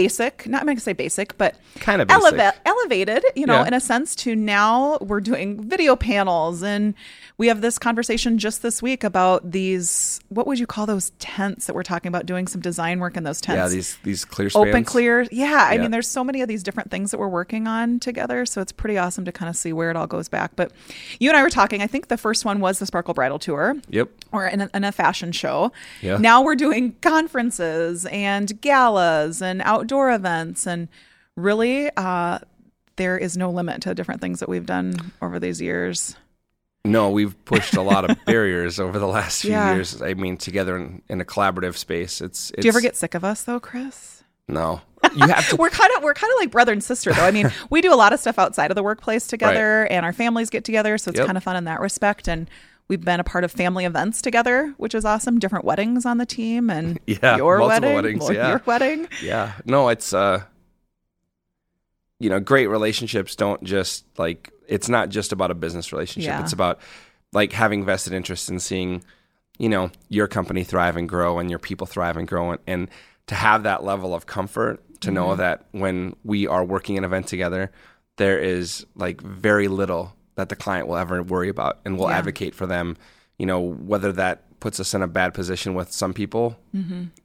basic, 0.00 0.46
not 0.46 0.60
I'm 0.60 0.66
going 0.66 0.76
to 0.76 0.82
say 0.82 0.92
basic, 0.92 1.36
but 1.38 1.56
Kinda 1.80 2.04
eleva- 2.06 2.52
elevated, 2.66 3.22
you 3.34 3.46
know, 3.46 3.60
Yeah. 3.60 3.68
in 3.68 3.74
a 3.74 3.80
sense 3.80 4.14
to 4.16 4.36
now 4.36 4.98
we're 5.00 5.20
doing 5.20 5.48
video 5.68 5.96
panels 5.96 6.62
and 6.62 6.94
we 7.38 7.46
have 7.48 7.60
this 7.62 7.78
conversation 7.78 8.38
just 8.38 8.62
this 8.62 8.82
week 8.82 9.02
about 9.04 9.50
these, 9.52 10.20
what 10.28 10.46
would 10.46 10.58
you 10.58 10.66
call 10.66 10.84
those 10.86 11.10
tents 11.18 11.66
that 11.66 11.74
we're 11.74 11.82
talking 11.82 12.08
about 12.08 12.26
doing 12.26 12.46
some 12.46 12.60
design 12.60 12.98
work 13.00 13.16
in 13.16 13.24
those 13.24 13.40
tents? 13.40 13.56
Yeah, 13.58 13.68
these 13.68 13.98
these 14.04 14.24
clear 14.24 14.50
spans. 14.50 14.68
open 14.68 14.84
clear 14.84 15.26
yeah 15.30 15.66
i 15.70 15.74
Yeah. 15.74 15.82
mean 15.82 15.90
there's 15.90 16.08
so 16.08 16.22
many 16.24 16.40
of 16.42 16.48
these 16.48 16.62
different 16.62 16.90
things 16.90 17.10
that 17.10 17.18
we're 17.18 17.28
working 17.40 17.66
on 17.66 17.98
together 18.00 18.44
so 18.46 18.60
it's 18.60 18.72
pretty 18.72 18.96
awesome 18.98 19.24
to 19.24 19.32
kind 19.32 19.48
of 19.48 19.56
see 19.56 19.72
where 19.72 19.90
it 19.90 19.96
all 19.96 20.06
goes 20.06 20.28
back 20.28 20.52
but 20.56 20.72
you 21.20 21.28
and 21.30 21.36
i 21.38 21.42
were 21.42 21.50
talking 21.50 21.82
i 21.82 21.86
think 21.86 22.08
the 22.08 22.16
first 22.16 22.44
one 22.44 22.58
was 22.60 22.78
the 22.78 22.86
sparkle 22.86 23.14
bridal 23.14 23.38
tour 23.38 23.76
Yep. 23.90 24.08
or 24.32 24.46
in 24.46 24.60
a, 24.62 24.70
in 24.74 24.84
a 24.84 24.92
fashion 24.92 25.30
show 25.32 25.72
Yeah. 26.02 26.16
now 26.18 26.42
we're 26.42 26.54
doing 26.66 26.94
conferences 27.02 28.06
and 28.06 28.60
galas 28.60 29.42
and 29.42 29.62
outdoor 29.86 30.10
events 30.10 30.66
and 30.66 30.88
really 31.36 31.88
uh 31.96 32.38
there 32.96 33.16
is 33.18 33.36
no 33.36 33.50
limit 33.50 33.82
to 33.82 33.88
the 33.90 33.94
different 33.94 34.20
things 34.20 34.40
that 34.40 34.48
we've 34.48 34.66
done 34.66 34.94
over 35.22 35.38
these 35.38 35.60
years 35.60 36.16
No, 36.84 37.10
we've 37.10 37.36
pushed 37.44 37.74
a 37.76 37.82
lot 37.82 38.08
of 38.10 38.16
barriers 38.26 38.80
over 38.80 38.98
the 38.98 39.06
last 39.08 39.42
few 39.42 39.50
Yeah. 39.50 39.74
years. 39.74 40.00
I 40.02 40.14
mean, 40.14 40.36
together 40.36 40.76
in, 40.76 41.02
in 41.08 41.20
a 41.20 41.24
collaborative 41.24 41.76
space. 41.76 42.20
It's, 42.20 42.50
it's 42.50 42.62
do 42.62 42.66
you 42.66 42.70
ever 42.70 42.80
get 42.80 42.96
sick 42.96 43.14
of 43.14 43.22
us 43.24 43.42
though 43.44 43.60
chris 43.60 44.22
no? 44.48 44.80
You 45.14 45.28
have 45.28 45.48
to. 45.50 45.56
we're 45.56 45.70
kind 45.70 45.90
of 45.96 46.02
we're 46.02 46.14
kind 46.14 46.32
of 46.32 46.38
like 46.40 46.50
brother 46.50 46.72
and 46.72 46.82
sister 46.82 47.12
though. 47.12 47.24
I 47.24 47.30
mean, 47.30 47.50
we 47.70 47.80
do 47.80 47.92
a 47.92 47.96
lot 47.96 48.12
of 48.12 48.18
stuff 48.20 48.38
outside 48.38 48.70
of 48.70 48.74
the 48.74 48.82
workplace 48.82 49.26
together, 49.28 49.84
and 49.86 50.04
our 50.04 50.12
families 50.12 50.50
get 50.50 50.64
together, 50.64 50.98
so 50.98 51.10
it's 51.10 51.18
Yep. 51.18 51.26
kind 51.26 51.36
of 51.38 51.44
fun 51.44 51.56
in 51.56 51.64
that 51.64 51.80
respect. 51.80 52.28
And 52.28 52.48
we've 52.88 53.04
been 53.04 53.20
a 53.20 53.24
part 53.24 53.44
of 53.44 53.52
family 53.52 53.84
events 53.84 54.22
together, 54.22 54.74
which 54.76 54.94
is 54.94 55.04
awesome. 55.04 55.38
Different 55.38 55.64
weddings 55.64 56.06
on 56.06 56.18
the 56.18 56.26
team, 56.26 56.70
and 56.70 56.98
Yeah, 57.06 57.36
your 57.36 57.58
multiple 57.58 57.94
wedding, 57.94 58.18
weddings, 58.18 58.30
yeah. 58.36 58.48
your 58.50 58.62
wedding. 58.66 59.08
yeah. 59.22 59.52
No, 59.64 59.88
it's 59.88 60.12
uh. 60.12 60.42
You 62.18 62.30
know, 62.30 62.40
great 62.40 62.68
relationships 62.68 63.36
don't 63.36 63.62
just 63.62 64.04
like. 64.18 64.50
It's 64.68 64.88
not 64.88 65.10
just 65.10 65.32
about 65.32 65.50
a 65.50 65.54
business 65.54 65.92
relationship. 65.92 66.28
Yeah. 66.30 66.40
It's 66.42 66.52
about 66.52 66.80
like 67.32 67.52
having 67.52 67.84
vested 67.84 68.14
interest 68.14 68.48
in 68.48 68.58
seeing, 68.58 69.04
you 69.58 69.68
know, 69.68 69.90
your 70.08 70.26
company 70.26 70.64
thrive 70.64 70.96
and 70.96 71.08
grow, 71.08 71.38
and 71.38 71.50
your 71.50 71.58
people 71.58 71.86
thrive 71.86 72.16
and 72.16 72.26
grow, 72.26 72.52
and, 72.52 72.60
and 72.66 72.90
to 73.26 73.34
have 73.34 73.64
that 73.64 73.84
level 73.84 74.14
of 74.14 74.24
comfort 74.26 74.80
to 75.02 75.10
know 75.10 75.26
Mm-hmm. 75.28 75.40
that 75.40 75.66
when 75.72 76.16
we 76.24 76.46
are 76.46 76.64
working 76.64 76.96
an 76.96 77.04
event 77.04 77.26
together, 77.26 77.70
there 78.16 78.38
is 78.38 78.86
like 78.94 79.20
very 79.20 79.68
little 79.68 80.14
that 80.36 80.48
the 80.48 80.56
client 80.56 80.86
will 80.86 80.96
ever 80.96 81.22
worry 81.22 81.48
about, 81.48 81.80
and 81.84 81.98
we'll 81.98 82.08
Yeah. 82.08 82.18
advocate 82.18 82.54
for 82.54 82.66
them. 82.66 82.96
You 83.38 83.46
know, 83.46 83.60
whether 83.60 84.12
that 84.12 84.58
puts 84.60 84.80
us 84.80 84.94
in 84.94 85.02
a 85.02 85.06
bad 85.08 85.34
position 85.34 85.74
with 85.74 85.92
some 85.92 86.14
people, 86.14 86.56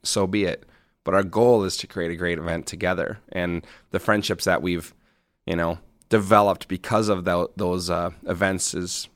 so 0.02 0.26
be 0.26 0.44
it. 0.44 0.64
But 1.04 1.14
our 1.14 1.22
goal 1.22 1.64
is 1.64 1.76
to 1.78 1.86
create 1.86 2.10
a 2.10 2.16
great 2.16 2.38
event 2.38 2.66
together, 2.66 3.18
and 3.30 3.66
the 3.90 3.98
friendships 3.98 4.44
that 4.44 4.62
we've, 4.62 4.92
you 5.46 5.56
know, 5.56 5.78
developed 6.10 6.68
because 6.68 7.08
of 7.08 7.24
tho- 7.24 7.50
those 7.56 7.88
uh, 7.90 8.10
events 8.26 8.74
is 8.74 9.08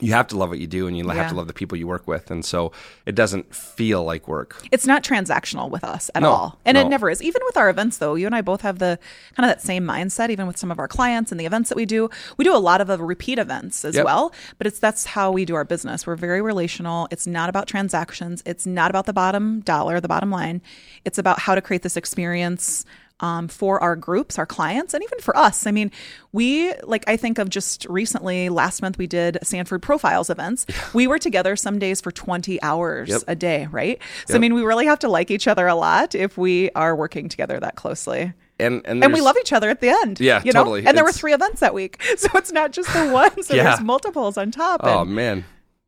you 0.00 0.12
have 0.14 0.26
to 0.26 0.36
love 0.36 0.48
what 0.48 0.58
you 0.58 0.66
do 0.66 0.86
and 0.88 0.96
you 0.96 1.06
have 1.08 1.28
to 1.28 1.34
love 1.36 1.46
the 1.46 1.52
people 1.52 1.76
you 1.78 1.86
work 1.86 2.08
with 2.08 2.30
and 2.30 2.44
so 2.44 2.72
it 3.06 3.14
doesn't 3.14 3.54
feel 3.54 4.02
like 4.02 4.26
work 4.26 4.60
It's 4.72 4.86
not 4.86 5.04
transactional 5.04 5.70
with 5.70 5.84
us 5.84 6.10
at 6.14 6.22
No, 6.22 6.30
all, 6.30 6.58
and 6.64 6.76
it 6.78 6.88
never 6.88 7.10
is. 7.10 7.22
Even 7.22 7.40
with 7.44 7.56
our 7.56 7.68
events, 7.68 7.98
though, 7.98 8.14
you 8.14 8.26
and 8.26 8.34
I 8.34 8.40
both 8.40 8.62
have 8.62 8.78
the 8.78 8.98
kind 9.36 9.48
of 9.48 9.54
that 9.54 9.62
same 9.62 9.84
mindset. 9.84 10.30
Even 10.30 10.46
with 10.46 10.56
some 10.56 10.70
of 10.70 10.78
our 10.78 10.88
clients 10.88 11.30
and 11.30 11.38
the 11.38 11.46
events 11.46 11.68
that 11.68 11.76
we 11.76 11.84
do, 11.84 12.08
we 12.36 12.44
do 12.44 12.54
a 12.54 12.58
lot 12.58 12.80
of 12.80 12.88
repeat 13.00 13.38
events 13.38 13.84
as 13.84 13.94
Yep. 13.94 14.04
well. 14.04 14.32
But 14.58 14.66
it's 14.66 14.78
that's 14.78 15.04
how 15.04 15.30
we 15.30 15.44
do 15.44 15.54
our 15.54 15.64
business. 15.64 16.06
We're 16.06 16.16
very 16.16 16.40
relational. 16.40 17.06
It's 17.10 17.26
not 17.26 17.48
about 17.48 17.66
transactions. 17.68 18.42
It's 18.46 18.66
not 18.66 18.90
about 18.90 19.06
the 19.06 19.12
bottom 19.12 19.60
dollar, 19.60 20.00
the 20.00 20.08
bottom 20.08 20.30
line. 20.30 20.62
It's 21.04 21.18
about 21.18 21.38
how 21.40 21.54
to 21.54 21.60
create 21.60 21.82
this 21.82 21.96
experience 21.96 22.84
um, 23.22 23.48
for 23.48 23.80
our 23.82 23.96
groups, 23.96 24.38
our 24.38 24.44
clients, 24.44 24.92
and 24.92 25.02
even 25.02 25.18
for 25.20 25.34
us. 25.36 25.66
I 25.66 25.70
mean, 25.70 25.90
we 26.32 26.74
like 26.82 27.04
I 27.08 27.16
think 27.16 27.38
of 27.38 27.48
just 27.48 27.86
recently 27.88 28.48
last 28.50 28.82
month 28.82 28.98
we 28.98 29.06
did 29.06 29.38
Sanford 29.42 29.80
Profiles 29.80 30.28
events. 30.28 30.66
We 30.92 31.06
were 31.06 31.18
together 31.18 31.56
some 31.56 31.78
days 31.78 32.00
for 32.00 32.10
20 32.10 32.60
hours 32.62 33.08
Yep. 33.08 33.22
a 33.28 33.34
day, 33.34 33.68
right? 33.70 33.98
So 34.26 34.34
I 34.34 34.38
mean, 34.38 34.52
we 34.54 34.62
really 34.62 34.86
have 34.86 34.98
to 35.00 35.08
like 35.08 35.30
each 35.30 35.48
other 35.48 35.66
a 35.66 35.74
lot 35.74 36.14
if 36.14 36.36
we 36.36 36.70
are 36.72 36.94
working 36.94 37.28
together 37.28 37.58
that 37.60 37.76
closely. 37.76 38.32
And 38.58 38.82
and, 38.84 39.02
And 39.02 39.12
we 39.12 39.20
love 39.20 39.36
each 39.40 39.52
other 39.52 39.70
at 39.70 39.80
the 39.80 39.88
end. 39.88 40.20
Yeah, 40.20 40.42
you 40.44 40.52
know? 40.52 40.60
totally. 40.60 40.86
And 40.86 40.96
there 40.96 41.04
were 41.04 41.12
three 41.12 41.32
events 41.32 41.60
that 41.60 41.72
week. 41.74 42.02
So 42.18 42.28
it's 42.34 42.52
not 42.52 42.72
just 42.72 42.92
the 42.92 43.08
one. 43.12 43.42
So 43.42 43.54
Yeah. 43.54 43.64
there's 43.64 43.80
multiples 43.80 44.36
on 44.36 44.50
top. 44.50 44.80
Oh 44.84 45.04
man, 45.04 45.44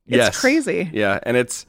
It's 0.06 0.16
Yes. 0.16 0.40
crazy. 0.40 0.88
Yeah, 0.92 1.18
and 1.24 1.36
it's 1.36 1.66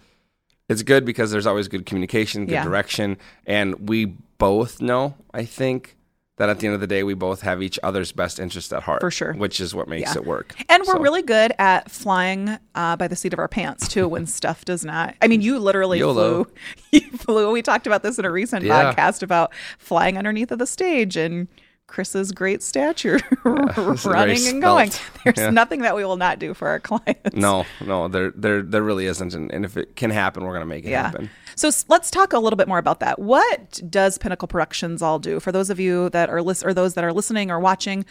it's 0.69 0.81
good 0.83 1.05
because 1.05 1.29
there's 1.31 1.45
always 1.45 1.67
good 1.67 1.85
communication, 1.85 2.45
good 2.45 2.53
Yeah. 2.53 2.63
direction, 2.63 3.17
and 3.45 3.87
we 3.87 4.15
both 4.37 4.81
know. 4.81 5.15
I 5.33 5.45
think 5.45 5.95
that 6.37 6.49
at 6.49 6.59
the 6.59 6.67
end 6.67 6.73
of 6.73 6.81
the 6.81 6.87
day, 6.87 7.01
we 7.03 7.13
both 7.13 7.41
have 7.43 7.63
each 7.63 7.79
other's 7.81 8.11
best 8.11 8.39
interest 8.41 8.73
at 8.73 8.83
heart. 8.83 8.99
For 8.99 9.09
sure. 9.09 9.33
which 9.35 9.61
is 9.61 9.73
what 9.73 9.87
makes 9.87 10.13
Yeah. 10.13 10.21
it 10.21 10.25
work. 10.27 10.53
And 10.67 10.81
we're 10.85 10.95
So- 10.95 10.99
really 10.99 11.21
good 11.21 11.53
at 11.57 11.89
flying 11.89 12.57
uh, 12.75 12.97
by 12.97 13.07
the 13.07 13.15
seat 13.15 13.31
of 13.31 13.39
our 13.39 13.47
pants 13.47 13.87
too 13.87 14.05
when 14.07 14.25
stuff 14.41 14.65
does 14.65 14.83
not. 14.83 15.15
I 15.21 15.27
mean, 15.27 15.39
you 15.41 15.59
literally 15.59 15.99
YOLO. 15.99 16.43
flew. 16.43 16.53
You 16.91 17.17
flew. 17.17 17.51
We 17.51 17.61
talked 17.61 17.87
about 17.87 18.03
this 18.03 18.19
in 18.19 18.25
a 18.25 18.31
recent 18.31 18.65
Yeah. 18.65 18.93
podcast 18.93 19.23
about 19.23 19.53
flying 19.77 20.17
underneath 20.17 20.51
of 20.51 20.59
the 20.59 20.67
stage 20.67 21.15
and 21.15 21.47
Chris's 21.87 22.31
great 22.31 22.61
stature 22.63 23.19
very 23.43 23.95
running 24.05 24.47
and 24.47 24.61
going. 24.61 24.91
There's 25.23 25.37
Yeah. 25.37 25.49
nothing 25.51 25.81
that 25.83 25.95
we 25.95 26.03
will 26.03 26.17
not 26.17 26.39
do 26.39 26.53
for 26.53 26.67
our 26.67 26.79
clients. 26.79 27.35
No, 27.35 27.65
no, 27.85 28.07
there 28.07 28.31
there 28.35 28.61
there 28.61 28.81
really 28.83 29.05
isn't, 29.05 29.33
and, 29.33 29.51
and 29.51 29.63
if 29.63 29.77
it 29.77 29.95
can 29.95 30.09
happen, 30.11 30.43
we're 30.43 30.53
gonna 30.53 30.65
make 30.65 30.85
it 30.85 30.89
Yeah. 30.89 31.03
happen. 31.03 31.29
So 31.55 31.69
let's 31.87 32.11
talk 32.11 32.33
a 32.33 32.39
little 32.39 32.57
bit 32.57 32.67
more 32.67 32.79
about 32.79 32.99
that. 32.99 33.19
What 33.19 33.79
does 33.89 34.17
Pinnacle 34.17 34.47
Productions 34.47 35.01
all 35.01 35.19
do? 35.19 35.39
For 35.39 35.51
those 35.51 35.69
of 35.69 35.79
you 35.79 36.09
that 36.09 36.29
are 36.29 36.41
list 36.41 36.65
or 36.65 36.73
those 36.73 36.95
that 36.95 37.03
are 37.03 37.13
listening 37.13 37.49
or 37.51 37.59
watching, 37.59 38.03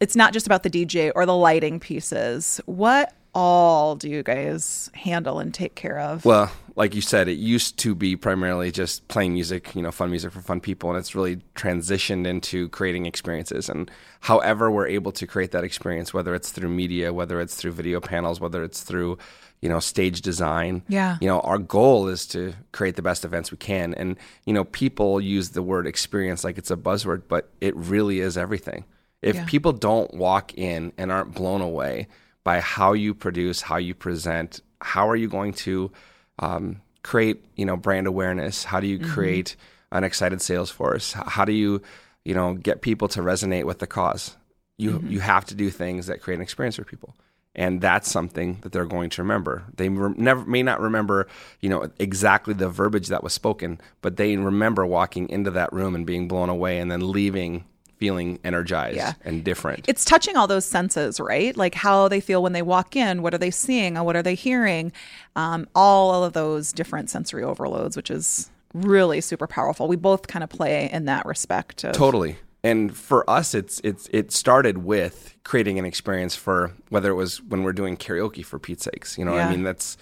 it's 0.00 0.14
not 0.14 0.32
just 0.32 0.46
about 0.46 0.62
the 0.62 0.70
DJ 0.70 1.10
or 1.14 1.26
the 1.26 1.34
lighting 1.36 1.80
pieces. 1.80 2.60
What 2.66 3.14
all 3.34 3.96
do 3.96 4.08
you 4.08 4.22
guys 4.22 4.90
handle 4.94 5.40
and 5.40 5.52
take 5.52 5.74
care 5.74 5.98
of? 5.98 6.24
Well, 6.24 6.52
like 6.76 6.94
you 6.94 7.00
said, 7.00 7.28
it 7.28 7.38
used 7.38 7.78
to 7.78 7.94
be 7.94 8.16
primarily 8.16 8.72
just 8.72 9.06
playing 9.06 9.32
music, 9.34 9.74
you 9.76 9.82
know, 9.82 9.92
fun 9.92 10.10
music 10.10 10.32
for 10.32 10.40
fun 10.40 10.60
people, 10.60 10.90
and 10.90 10.98
it's 10.98 11.14
really 11.14 11.36
transitioned 11.54 12.26
into 12.26 12.68
creating 12.70 13.06
experiences. 13.06 13.68
And 13.68 13.90
however 14.20 14.70
we're 14.70 14.88
able 14.88 15.12
to 15.12 15.26
create 15.26 15.52
that 15.52 15.62
experience, 15.62 16.12
whether 16.12 16.34
it's 16.34 16.50
through 16.50 16.70
media, 16.70 17.12
whether 17.12 17.40
it's 17.40 17.54
through 17.54 17.72
video 17.72 18.00
panels, 18.00 18.40
whether 18.40 18.64
it's 18.64 18.82
through, 18.82 19.18
you 19.60 19.68
know, 19.68 19.78
stage 19.78 20.20
design. 20.20 20.82
Yeah. 20.88 21.16
You 21.20 21.28
know, 21.28 21.40
our 21.40 21.58
goal 21.58 22.08
is 22.08 22.26
to 22.28 22.54
create 22.72 22.96
the 22.96 23.02
best 23.02 23.24
events 23.24 23.52
we 23.52 23.56
can. 23.56 23.94
And, 23.94 24.16
you 24.44 24.52
know, 24.52 24.64
people 24.64 25.20
use 25.20 25.50
the 25.50 25.62
word 25.62 25.86
experience 25.86 26.42
like 26.42 26.58
it's 26.58 26.72
a 26.72 26.76
buzzword, 26.76 27.22
but 27.28 27.50
it 27.60 27.76
really 27.76 28.18
is 28.18 28.36
everything. 28.36 28.84
If 29.22 29.36
Yeah. 29.36 29.44
people 29.46 29.72
don't 29.72 30.12
walk 30.12 30.52
in 30.54 30.92
and 30.98 31.12
aren't 31.12 31.34
blown 31.34 31.60
away 31.60 32.08
by 32.42 32.60
how 32.60 32.94
you 32.94 33.14
produce, 33.14 33.62
how 33.62 33.76
you 33.76 33.94
present, 33.94 34.60
how 34.80 35.08
are 35.08 35.16
you 35.16 35.28
going 35.28 35.52
to 35.52 35.92
um, 36.38 36.80
create, 37.02 37.44
you 37.56 37.64
know, 37.64 37.76
brand 37.76 38.06
awareness? 38.06 38.64
How 38.64 38.80
do 38.80 38.86
you 38.86 38.98
create 38.98 39.56
an 39.92 40.04
excited 40.04 40.42
sales 40.42 40.70
force? 40.70 41.12
How 41.12 41.44
do 41.44 41.52
you, 41.52 41.82
you 42.24 42.34
know, 42.34 42.54
get 42.54 42.82
people 42.82 43.08
to 43.08 43.20
resonate 43.20 43.64
with 43.64 43.78
the 43.78 43.86
cause? 43.86 44.36
You 44.76 45.04
you 45.06 45.20
have 45.20 45.44
to 45.46 45.54
do 45.54 45.70
things 45.70 46.06
that 46.06 46.20
create 46.20 46.36
an 46.36 46.42
experience 46.42 46.76
for 46.76 46.84
people. 46.84 47.14
And 47.56 47.80
that's 47.80 48.10
something 48.10 48.58
that 48.62 48.72
they're 48.72 48.84
going 48.84 49.10
to 49.10 49.22
remember. 49.22 49.62
They 49.76 49.88
re- 49.88 50.14
never 50.16 50.44
may 50.44 50.64
not 50.64 50.80
remember, 50.80 51.28
you 51.60 51.68
know, 51.68 51.88
exactly 52.00 52.52
the 52.52 52.68
verbiage 52.68 53.06
that 53.08 53.22
was 53.22 53.32
spoken, 53.32 53.80
but 54.02 54.16
they 54.16 54.36
remember 54.36 54.84
walking 54.84 55.28
into 55.28 55.52
that 55.52 55.72
room 55.72 55.94
and 55.94 56.04
being 56.04 56.26
blown 56.26 56.48
away, 56.48 56.78
and 56.80 56.90
then 56.90 57.12
leaving 57.12 57.64
feeling 57.98 58.38
energized 58.44 58.96
Yeah. 58.96 59.12
and 59.24 59.44
different. 59.44 59.84
it's 59.88 60.04
touching 60.04 60.36
all 60.36 60.46
those 60.46 60.64
senses, 60.64 61.18
right? 61.20 61.56
Like 61.56 61.74
how 61.74 62.08
they 62.08 62.20
feel 62.20 62.42
when 62.42 62.52
they 62.52 62.62
walk 62.62 62.96
in, 62.96 63.22
what 63.22 63.34
are 63.34 63.38
they 63.38 63.50
seeing, 63.50 63.94
what 63.96 64.16
are 64.16 64.22
they 64.22 64.34
hearing? 64.34 64.92
Um, 65.36 65.66
all 65.74 66.24
of 66.24 66.32
those 66.32 66.72
different 66.72 67.10
sensory 67.10 67.42
overloads, 67.44 67.96
which 67.96 68.10
is 68.10 68.50
really 68.72 69.20
super 69.20 69.46
powerful. 69.46 69.86
We 69.88 69.96
both 69.96 70.26
kind 70.26 70.42
of 70.42 70.50
play 70.50 70.90
in 70.92 71.04
that 71.04 71.24
respect. 71.26 71.84
Of, 71.84 71.92
Totally. 71.94 72.36
And 72.64 72.96
for 72.96 73.28
us, 73.28 73.54
it's 73.54 73.80
it's 73.84 74.08
it 74.10 74.32
started 74.32 74.78
with 74.78 75.34
creating 75.44 75.78
an 75.78 75.84
experience 75.84 76.34
for 76.34 76.72
whether 76.88 77.10
it 77.10 77.14
was 77.14 77.42
when 77.42 77.62
we're 77.62 77.74
doing 77.74 77.94
karaoke 77.96 78.42
for 78.44 78.58
Pete's 78.58 78.84
sakes. 78.84 79.18
You 79.18 79.24
know, 79.26 79.34
Yeah. 79.36 79.46
I 79.48 79.50
mean 79.50 79.62
that's 79.64 79.96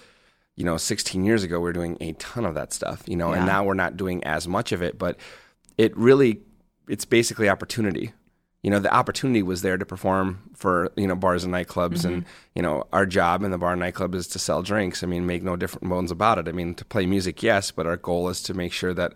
you 0.55 0.65
know, 0.65 0.77
16 0.77 1.25
years 1.25 1.43
ago 1.43 1.59
we 1.61 1.71
are 1.71 1.73
doing 1.73 1.97
a 2.01 2.13
ton 2.15 2.45
of 2.47 2.55
that 2.55 2.73
stuff. 2.73 3.03
You 3.07 3.17
know, 3.17 3.33
Yeah. 3.33 3.39
and 3.39 3.47
now 3.47 3.65
we're 3.65 3.75
not 3.75 3.97
doing 3.97 4.23
as 4.25 4.47
much 4.47 4.71
of 4.71 4.81
it, 4.83 4.97
but 4.99 5.17
it 5.77 5.97
really 5.97 6.41
it's 6.89 7.05
basically 7.05 7.49
opportunity. 7.49 8.13
You 8.63 8.71
know, 8.71 8.79
the 8.79 8.95
opportunity 8.95 9.43
was 9.43 9.63
there 9.63 9.77
to 9.77 9.85
perform 9.85 10.51
for 10.55 10.93
you 10.97 11.07
know 11.07 11.17
bars 11.17 11.45
and 11.45 11.53
nightclubs, 11.53 12.05
and 12.05 12.23
mm-hmm. 12.23 12.31
you 12.55 12.63
know 12.63 12.85
our 12.93 13.07
job 13.07 13.43
in 13.43 13.51
the 13.51 13.59
bar 13.59 13.73
and 13.73 13.81
nightclub 13.81 14.15
is 14.15 14.29
to 14.29 14.39
sell 14.39 14.63
drinks. 14.63 15.03
I 15.03 15.07
mean, 15.07 15.27
make 15.27 15.43
no 15.43 15.57
different 15.57 15.89
bones 15.89 16.11
about 16.11 16.39
it. 16.39 16.49
I 16.49 16.53
mean, 16.53 16.75
to 16.75 16.85
play 16.85 17.07
music, 17.07 17.43
yes, 17.43 17.71
but 17.71 17.87
our 17.87 17.97
goal 17.97 18.29
is 18.29 18.43
to 18.45 18.55
make 18.55 18.73
sure 18.73 18.95
that 18.95 19.15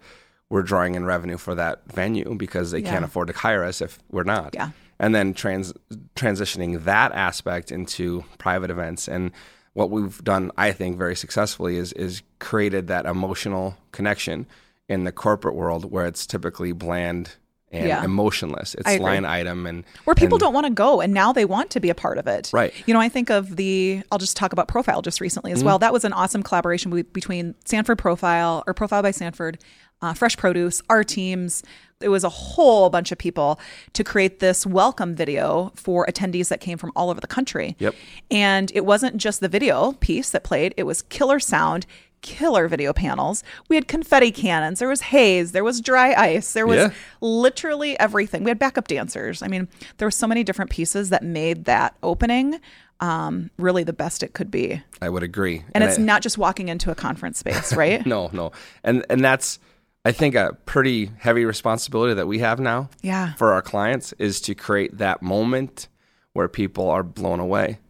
we're 0.49 0.63
drawing 0.63 0.95
in 0.95 1.05
revenue 1.05 1.37
for 1.37 1.55
that 1.55 1.93
venue 1.93 2.35
because 2.37 2.71
they 2.71 2.83
can't 2.83 3.05
afford 3.05 3.29
to 3.29 3.35
hire 3.35 3.65
us 3.65 3.81
if 3.81 3.99
we're 4.11 4.23
not. 4.23 4.55
Yeah. 4.55 4.71
And 4.99 5.15
then 5.15 5.35
trans 5.35 5.73
transitioning 6.15 6.85
that 6.85 7.13
aspect 7.13 7.71
into 7.71 8.25
private 8.39 8.71
events 8.71 9.09
and 9.09 9.33
what 9.77 9.91
we've 9.91 10.25
done, 10.25 10.51
I 10.57 10.73
think, 10.73 10.97
very 10.97 11.15
successfully 11.15 11.77
is 11.77 11.93
is 11.93 12.23
created 12.39 12.87
that 12.87 13.05
emotional 13.05 13.77
connection 13.93 14.47
in 14.89 15.05
the 15.05 15.13
corporate 15.13 15.55
world 15.55 15.91
where 15.91 16.07
it's 16.07 16.27
typically 16.27 16.73
bland 16.73 17.35
and 17.73 17.89
Yeah. 17.89 18.05
emotionless. 18.05 18.75
It's 18.75 19.01
line 19.01 19.25
item 19.25 19.67
and 19.67 19.85
where 20.05 20.15
people 20.15 20.37
and- 20.37 20.41
don't 20.41 20.55
want 20.55 20.67
to 20.67 20.73
go 20.73 21.01
and 21.01 21.13
now 21.13 21.33
they 21.33 21.45
want 21.45 21.71
to 21.71 21.81
be 21.81 21.91
a 21.91 21.95
part 21.95 22.17
of 22.19 22.27
it. 22.27 22.51
Right. 22.53 22.73
You 22.87 22.95
know, 22.95 23.01
I 23.01 23.09
think 23.09 23.29
of 23.31 23.57
the, 23.57 24.03
I'll 24.13 24.19
just 24.19 24.37
talk 24.37 24.53
about 24.53 24.69
Profile 24.69 25.03
just 25.03 25.21
recently 25.21 25.51
Mm-hmm. 25.51 25.59
as 25.59 25.65
well. 25.65 25.79
That 25.79 25.93
was 25.93 26.05
an 26.05 26.13
awesome 26.13 26.43
collaboration 26.43 26.91
be- 26.93 27.03
between 27.03 27.55
Sanford 27.65 27.99
Profile 27.99 28.63
or 28.67 28.75
Profile 28.75 29.03
by 29.03 29.11
Sanford, 29.11 29.59
uh, 30.01 30.15
Fresh 30.15 30.37
Produce, 30.37 30.81
our 30.89 31.03
teams. 31.03 31.63
It 32.01 32.11
was 32.11 32.23
a 32.25 32.29
whole 32.29 32.91
bunch 32.91 33.11
of 33.11 33.17
people 33.19 33.59
to 33.95 34.05
create 34.05 34.39
this 34.39 34.67
welcome 34.67 35.15
video 35.15 35.73
for 35.75 36.07
attendees 36.07 36.49
that 36.49 36.61
came 36.61 36.77
from 36.77 36.93
all 36.95 37.09
over 37.11 37.21
the 37.21 37.27
country. 37.27 37.75
Yep. 37.79 37.95
And 38.31 38.71
it 38.75 38.85
wasn't 38.85 39.17
just 39.17 39.41
the 39.41 39.49
video 39.49 39.93
piece 39.93 40.31
that 40.31 40.45
played, 40.45 40.75
it 40.77 40.83
was 40.83 41.01
killer 41.03 41.41
sound, 41.41 41.87
killer 42.27 42.67
video 42.69 42.93
panels. 42.93 43.43
We 43.69 43.77
had 43.77 43.87
confetti 43.89 44.31
cannons, 44.33 44.81
there 44.81 44.89
was 44.89 45.01
haze, 45.01 45.53
there 45.53 45.65
was 45.65 45.81
dry 45.81 46.13
ice, 46.15 46.53
there 46.53 46.67
was 46.67 46.77
Yeah. 46.79 46.91
literally 47.21 47.99
everything. 48.01 48.45
We 48.45 48.51
had 48.51 48.59
backup 48.59 48.89
dancers. 48.89 49.43
I 49.43 49.49
mean, 49.49 49.69
there 49.99 50.07
were 50.07 50.11
so 50.13 50.27
many 50.27 50.43
different 50.45 50.71
pieces 50.71 51.11
that 51.11 51.23
made 51.23 51.65
that 51.67 51.95
opening 52.03 52.61
um, 52.99 53.51
really 53.59 53.85
the 53.85 53.93
best 53.93 54.23
it 54.23 54.33
could 54.33 54.51
be. 54.51 54.83
I 55.03 55.11
would 55.11 55.23
agree. 55.23 55.63
And, 55.75 55.85
it's 55.85 55.99
I- 55.99 56.03
not 56.03 56.23
just 56.23 56.39
walking 56.39 56.69
into 56.69 56.91
a 56.91 56.95
conference 56.95 57.39
space, 57.39 57.75
right? 57.77 58.05
no, 58.07 58.31
no. 58.33 58.53
And 58.83 59.05
and 59.11 59.23
that's 59.25 59.59
I 60.05 60.13
think 60.13 60.35
a 60.35 60.57
pretty 60.67 61.11
heavy 61.19 61.45
responsibility 61.45 62.15
that 62.15 62.27
we 62.27 62.39
have 62.39 62.59
now. 62.59 62.89
Yeah. 63.03 63.35
For 63.35 63.53
our 63.53 63.61
clients 63.61 64.15
is 64.19 64.41
to 64.43 64.55
create 64.55 64.97
that 64.99 65.21
moment 65.21 65.89
where 66.33 66.49
people 66.49 66.89
are 66.89 67.03
blown 67.03 67.39
away. 67.41 67.81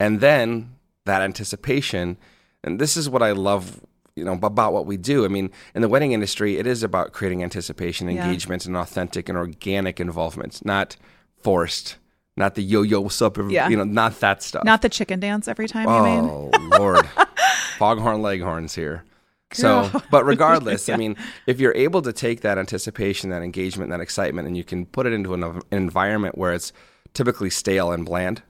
And 0.00 0.20
then 0.20 0.74
that 1.04 1.22
anticipation 1.22 2.16
and 2.64 2.80
this 2.80 2.96
is 2.96 3.08
what 3.08 3.22
I 3.22 3.30
love 3.30 3.80
you 4.16 4.24
know 4.24 4.32
about 4.32 4.72
what 4.72 4.86
we 4.86 4.96
do. 4.96 5.24
I 5.24 5.28
mean, 5.28 5.50
in 5.74 5.82
the 5.82 5.88
wedding 5.88 6.12
industry, 6.12 6.56
it 6.56 6.66
is 6.66 6.82
about 6.82 7.12
creating 7.12 7.42
anticipation, 7.42 8.08
Yeah. 8.08 8.24
engagement, 8.24 8.64
and 8.66 8.76
authentic 8.76 9.28
and 9.28 9.36
organic 9.38 10.00
involvement, 10.00 10.64
not 10.64 10.96
forced, 11.36 11.96
not 12.36 12.54
the 12.54 12.62
yo-yo 12.62 13.02
what's 13.02 13.20
up, 13.22 13.38
every- 13.38 13.54
Yeah. 13.54 13.68
you 13.68 13.76
know, 13.76 13.84
not 13.84 14.18
that 14.20 14.42
stuff. 14.42 14.64
Not 14.64 14.82
the 14.82 14.88
chicken 14.88 15.20
dance 15.20 15.46
every 15.48 15.68
time? 15.68 15.86
Oh 15.86 16.50
Lord, 16.78 17.06
foghorn 17.78 18.22
leghorns 18.22 18.74
here. 18.74 19.04
So, 19.52 19.90
but 20.10 20.24
regardless, 20.24 20.88
I 20.88 20.96
mean, 21.02 21.14
if 21.46 21.60
you're 21.60 21.74
able 21.76 22.02
to 22.02 22.12
take 22.12 22.40
that 22.40 22.58
anticipation, 22.58 23.30
that 23.30 23.42
engagement, 23.42 23.90
that 23.90 24.00
excitement, 24.00 24.48
and 24.48 24.56
you 24.56 24.64
can 24.64 24.86
put 24.86 25.06
it 25.06 25.12
into 25.12 25.34
an, 25.34 25.44
an 25.44 25.60
environment 25.70 26.36
where 26.38 26.52
it's 26.54 26.72
typically 27.14 27.50
stale 27.50 27.92
and 27.92 28.04
bland, 28.06 28.42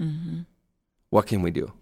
Mm-hmm. 0.00 0.42
what 1.10 1.26
can 1.26 1.42
we 1.42 1.50
do? 1.50 1.72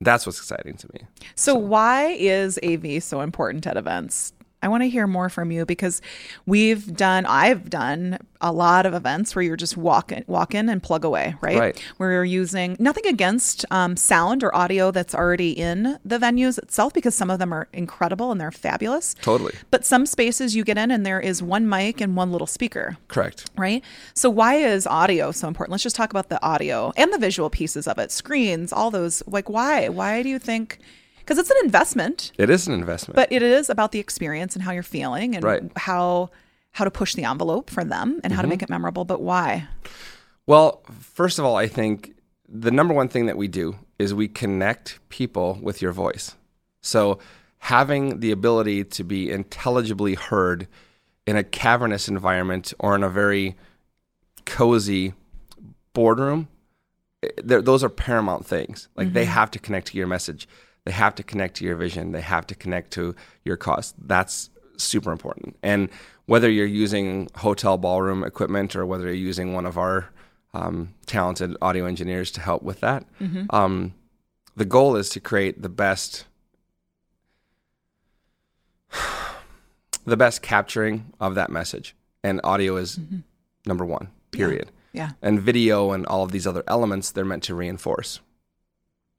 That's 0.00 0.26
what's 0.26 0.38
exciting 0.38 0.76
to 0.76 0.88
me. 0.92 1.00
So, 1.34 1.54
why 1.54 2.08
is 2.18 2.58
AV 2.62 3.02
so 3.02 3.22
important 3.22 3.66
at 3.66 3.76
events? 3.76 4.32
I 4.62 4.68
want 4.68 4.82
to 4.82 4.88
hear 4.88 5.06
more 5.06 5.28
from 5.28 5.50
you 5.52 5.66
because 5.66 6.00
we've 6.46 6.96
done, 6.96 7.26
I've 7.26 7.68
done 7.70 8.18
a 8.40 8.50
lot 8.52 8.86
of 8.86 8.94
events 8.94 9.36
where 9.36 9.42
you're 9.42 9.56
just 9.56 9.76
walk 9.76 10.10
in, 10.12 10.24
walk 10.26 10.54
in 10.54 10.68
and 10.68 10.82
plug 10.82 11.04
away, 11.04 11.36
right? 11.40 11.58
Right. 11.58 11.84
Where 11.98 12.12
you're 12.12 12.24
using 12.24 12.76
nothing 12.78 13.06
against 13.06 13.64
um, 13.70 13.96
sound 13.96 14.42
or 14.42 14.54
audio 14.56 14.90
that's 14.90 15.14
already 15.14 15.52
in 15.52 15.98
the 16.04 16.18
venues 16.18 16.58
itself 16.58 16.94
because 16.94 17.14
some 17.14 17.30
of 17.30 17.38
them 17.38 17.52
are 17.52 17.68
incredible 17.72 18.32
and 18.32 18.40
they're 18.40 18.50
fabulous. 18.50 19.14
Totally 19.20 19.52
But 19.70 19.84
some 19.84 20.06
spaces 20.06 20.56
you 20.56 20.64
get 20.64 20.78
in 20.78 20.90
and 20.90 21.04
there 21.04 21.20
is 21.20 21.42
one 21.42 21.68
mic 21.68 22.00
and 22.00 22.16
one 22.16 22.32
little 22.32 22.46
speaker 22.46 22.96
correct. 23.08 23.50
right? 23.56 23.84
So 24.14 24.30
why 24.30 24.54
is 24.56 24.86
audio 24.86 25.32
so 25.32 25.48
important? 25.48 25.72
Let's 25.72 25.82
just 25.84 25.96
talk 25.96 26.10
about 26.10 26.28
the 26.28 26.42
audio 26.44 26.92
and 26.96 27.12
the 27.12 27.18
visual 27.18 27.50
pieces 27.50 27.86
of 27.86 27.98
it, 27.98 28.10
screens, 28.10 28.72
all 28.72 28.90
those. 28.90 29.22
Like 29.26 29.48
why? 29.48 29.88
Why 29.88 30.22
do 30.22 30.28
you 30.28 30.38
think? 30.38 30.78
Because 31.26 31.38
it's 31.38 31.50
an 31.50 31.56
investment, 31.64 32.30
It 32.38 32.50
is 32.50 32.68
an 32.68 32.74
investment. 32.74 33.16
but 33.16 33.32
it 33.32 33.42
is 33.42 33.68
about 33.68 33.90
the 33.90 33.98
experience 33.98 34.54
and 34.54 34.62
how 34.62 34.70
you're 34.70 34.84
feeling 34.84 35.34
and 35.34 35.42
Right. 35.44 35.62
how 35.76 36.30
how 36.72 36.84
to 36.84 36.90
push 36.90 37.14
the 37.14 37.24
envelope 37.24 37.70
for 37.70 37.82
them 37.84 38.20
and 38.22 38.32
how 38.34 38.42
to 38.42 38.48
make 38.48 38.62
it 38.62 38.68
memorable, 38.68 39.06
but 39.06 39.22
why? 39.22 39.66
Well, 40.46 40.82
first 41.00 41.38
of 41.38 41.44
all, 41.46 41.56
I 41.56 41.68
think 41.68 42.14
the 42.46 42.70
number 42.70 42.92
one 42.92 43.08
thing 43.08 43.24
that 43.26 43.38
we 43.38 43.48
do 43.48 43.76
is 43.98 44.12
we 44.12 44.28
connect 44.28 44.98
people 45.08 45.58
with 45.62 45.80
your 45.80 45.90
voice. 45.92 46.36
So 46.82 47.18
having 47.60 48.20
the 48.20 48.30
ability 48.30 48.84
to 48.84 49.02
be 49.04 49.30
intelligibly 49.30 50.14
heard 50.16 50.68
in 51.26 51.34
a 51.36 51.42
cavernous 51.42 52.08
environment 52.08 52.74
or 52.78 52.94
in 52.94 53.02
a 53.02 53.08
very 53.08 53.56
cozy 54.44 55.14
boardroom, 55.94 56.48
eh, 57.22 57.28
those 57.42 57.82
are 57.82 57.88
paramount 57.88 58.44
things. 58.44 58.88
Like 58.96 59.14
they 59.14 59.24
have 59.24 59.50
to 59.52 59.58
connect 59.58 59.86
to 59.88 59.96
your 59.98 60.06
message, 60.06 60.46
they 60.86 60.92
have 60.92 61.16
to 61.16 61.22
connect 61.24 61.56
to 61.56 61.64
your 61.64 61.74
vision, 61.74 62.12
they 62.12 62.20
have 62.20 62.46
to 62.46 62.54
connect 62.54 62.92
to 62.92 63.14
your 63.44 63.56
cause. 63.56 63.92
That's 63.98 64.50
super 64.76 65.10
important. 65.10 65.56
And 65.60 65.88
whether 66.26 66.48
you're 66.48 66.64
using 66.64 67.28
hotel 67.34 67.76
ballroom 67.76 68.22
equipment 68.22 68.76
or 68.76 68.86
whether 68.86 69.04
you're 69.06 69.14
using 69.14 69.52
one 69.52 69.66
of 69.66 69.76
our 69.76 70.08
um, 70.54 70.94
talented 71.04 71.56
audio 71.60 71.86
engineers 71.86 72.30
to 72.30 72.40
help 72.40 72.62
with 72.62 72.80
that, 72.80 73.04
um, 73.50 73.94
the 74.54 74.64
goal 74.64 74.94
is 74.94 75.10
to 75.10 75.20
create 75.20 75.60
the 75.60 75.68
best 75.68 76.24
the 80.04 80.16
best 80.16 80.40
capturing 80.40 81.12
of 81.18 81.34
that 81.34 81.50
message. 81.50 81.96
And 82.22 82.40
audio 82.44 82.76
is 82.76 83.00
number 83.66 83.84
one 83.84 84.08
period. 84.30 84.70
Yeah. 84.92 85.10
and 85.20 85.40
video 85.40 85.90
and 85.92 86.06
all 86.06 86.22
of 86.22 86.30
these 86.32 86.46
other 86.46 86.62
elements 86.66 87.10
they're 87.10 87.24
meant 87.24 87.42
to 87.42 87.54
reinforce 87.54 88.20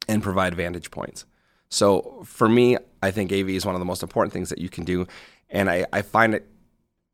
and 0.08 0.24
provide 0.24 0.56
vantage 0.56 0.90
points 0.90 1.26
so 1.70 2.24
for 2.26 2.48
me 2.48 2.78
i 3.02 3.12
think 3.12 3.32
av 3.32 3.50
is 3.50 3.66
one 3.66 3.76
of 3.76 3.80
the 3.80 3.86
most 3.86 4.04
important 4.04 4.34
things 4.34 4.50
that 4.50 4.60
you 4.60 4.70
can 4.70 4.84
do. 4.84 5.08
And 5.50 5.70
i, 5.70 5.86
I 5.94 6.02
find 6.02 6.34
it 6.34 6.48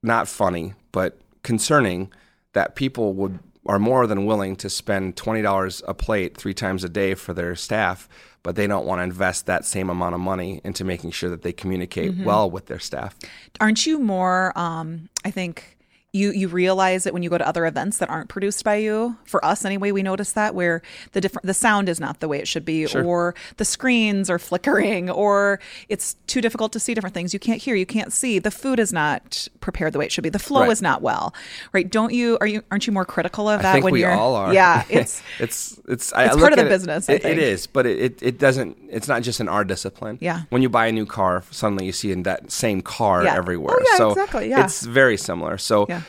not 0.01 0.27
funny 0.27 0.73
but 0.91 1.19
concerning 1.43 2.11
that 2.53 2.75
people 2.75 3.13
would 3.13 3.39
are 3.65 3.79
more 3.79 4.07
than 4.07 4.25
willing 4.25 4.57
to 4.57 4.69
spend 4.69 5.15
$20 5.15 5.83
a 5.87 5.93
plate 5.93 6.35
three 6.35 6.53
times 6.53 6.83
a 6.83 6.89
day 6.89 7.13
for 7.13 7.33
their 7.33 7.55
staff 7.55 8.09
but 8.43 8.57
they 8.57 8.67
don't 8.67 8.85
want 8.85 8.99
to 8.99 9.03
invest 9.03 9.45
that 9.45 9.65
same 9.65 9.89
amount 9.89 10.13
of 10.13 10.21
money 10.21 10.59
into 10.63 10.83
making 10.83 11.11
sure 11.11 11.29
that 11.29 11.41
they 11.41 11.53
communicate 11.53 12.13
well 12.25 12.51
with 12.51 12.65
their 12.67 12.79
staff. 12.79 13.15
Aren't 13.59 13.85
you 13.85 13.99
more, 13.99 14.55
um, 14.57 15.09
I 15.23 15.31
think, 15.31 15.77
you 16.15 16.31
you 16.31 16.47
realize 16.47 17.07
it 17.07 17.13
when 17.13 17.23
you 17.23 17.29
go 17.31 17.39
to 17.39 17.47
other 17.47 17.65
events 17.65 17.97
that 17.97 18.07
aren't 18.07 18.29
produced 18.29 18.63
by 18.63 18.75
you. 18.75 19.17
For 19.25 19.43
us, 19.43 19.65
anyway, 19.65 19.91
we 19.91 20.03
notice 20.03 20.33
that 20.33 20.53
where 20.53 20.83
the 21.13 21.19
different 21.21 21.47
the 21.47 21.55
sound 21.55 21.89
is 21.89 21.99
not 21.99 22.19
the 22.19 22.27
way 22.27 22.37
it 22.37 22.47
should 22.47 22.63
be, 22.63 22.85
or 22.95 23.33
the 23.57 23.65
screens 23.65 24.29
are 24.29 24.37
flickering, 24.49 25.09
or 25.09 25.59
it's 25.89 26.15
too 26.27 26.39
difficult 26.39 26.71
to 26.73 26.79
see 26.79 26.93
different 26.93 27.15
things. 27.15 27.33
You 27.33 27.39
can't 27.39 27.59
hear, 27.59 27.73
you 27.75 27.87
can't 27.87 28.13
see. 28.13 28.37
The 28.37 28.51
food 28.51 28.79
is 28.79 28.93
not 28.93 29.47
prepared 29.59 29.93
the 29.93 29.99
way 29.99 30.05
it 30.05 30.11
should 30.11 30.23
be. 30.23 30.29
The 30.29 30.37
flow 30.39 30.61
Right. 30.61 30.71
is 30.71 30.83
not 30.83 31.01
well, 31.01 31.33
right? 31.73 31.89
Don't 31.89 32.13
you? 32.13 32.37
Are 32.39 32.47
you? 32.47 32.61
Aren't 32.69 32.85
you 32.85 32.93
more 32.93 33.05
critical 33.05 33.49
of 33.49 33.63
that 33.63 33.69
I 33.69 33.73
think 33.73 33.85
when 33.85 33.93
we 33.93 34.01
you're? 34.01 34.11
all 34.11 34.35
are. 34.35 34.53
Yeah, 34.53 34.85
it's 34.89 35.23
it's 35.39 35.79
it's 35.87 36.13
I 36.13 36.25
It's 36.25 36.33
look 36.35 36.41
part 36.41 36.53
of 36.53 36.59
the 36.59 36.67
it- 36.67 36.69
business, 36.69 37.09
I 37.09 37.13
it- 37.13 37.25
it 37.25 37.37
is, 37.39 37.65
but 37.65 37.87
it, 37.87 37.97
it 37.99 38.19
it 38.21 38.37
doesn't. 38.37 38.77
It's 38.87 39.07
not 39.07 39.23
just 39.23 39.39
in 39.41 39.49
our 39.49 39.63
discipline. 39.63 40.19
Yeah. 40.21 40.41
When 40.51 40.61
you 40.61 40.69
buy 40.69 40.85
a 40.85 40.91
new 40.91 41.07
car, 41.07 41.43
suddenly 41.49 41.87
you 41.87 41.91
see 41.91 42.11
in 42.11 42.21
that 42.23 42.51
same 42.51 42.81
car 42.81 43.23
Yeah. 43.23 43.33
Oh, 43.33 43.37
everywhere. 43.37 43.75
Oh, 43.79 43.85
yeah, 43.91 43.97
so 43.97 44.11
exactly, 44.11 44.49
yeah. 44.49 44.63
It's 44.63 44.83
very 44.85 45.17
similar. 45.17 45.57
So. 45.57 45.87
Yeah. 45.89 46.01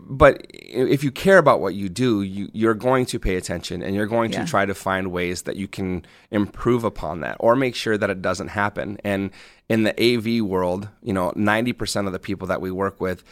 But 0.00 0.46
if 0.52 1.02
you 1.02 1.10
care 1.10 1.38
about 1.38 1.60
what 1.60 1.74
you 1.74 1.88
do, 1.88 2.22
you, 2.22 2.48
you're 2.52 2.74
going 2.74 3.06
to 3.06 3.18
pay 3.18 3.34
attention 3.36 3.82
and 3.82 3.94
you're 3.94 4.06
going 4.06 4.32
Yeah. 4.32 4.44
to 4.44 4.50
try 4.50 4.64
to 4.66 4.74
find 4.74 5.10
ways 5.10 5.42
that 5.42 5.56
you 5.56 5.66
can 5.66 6.04
improve 6.30 6.84
upon 6.84 7.20
that 7.20 7.36
or 7.40 7.56
make 7.56 7.74
sure 7.74 7.98
that 7.98 8.08
it 8.08 8.22
doesn't 8.22 8.48
happen. 8.48 8.98
And 9.02 9.30
in 9.68 9.82
the 9.82 9.94
AV 10.00 10.42
world, 10.44 10.88
you 11.02 11.12
know, 11.12 11.32
90% 11.32 12.06
of 12.06 12.12
the 12.12 12.18
people 12.20 12.46
that 12.48 12.60
we 12.60 12.70
work 12.70 13.00
with 13.00 13.24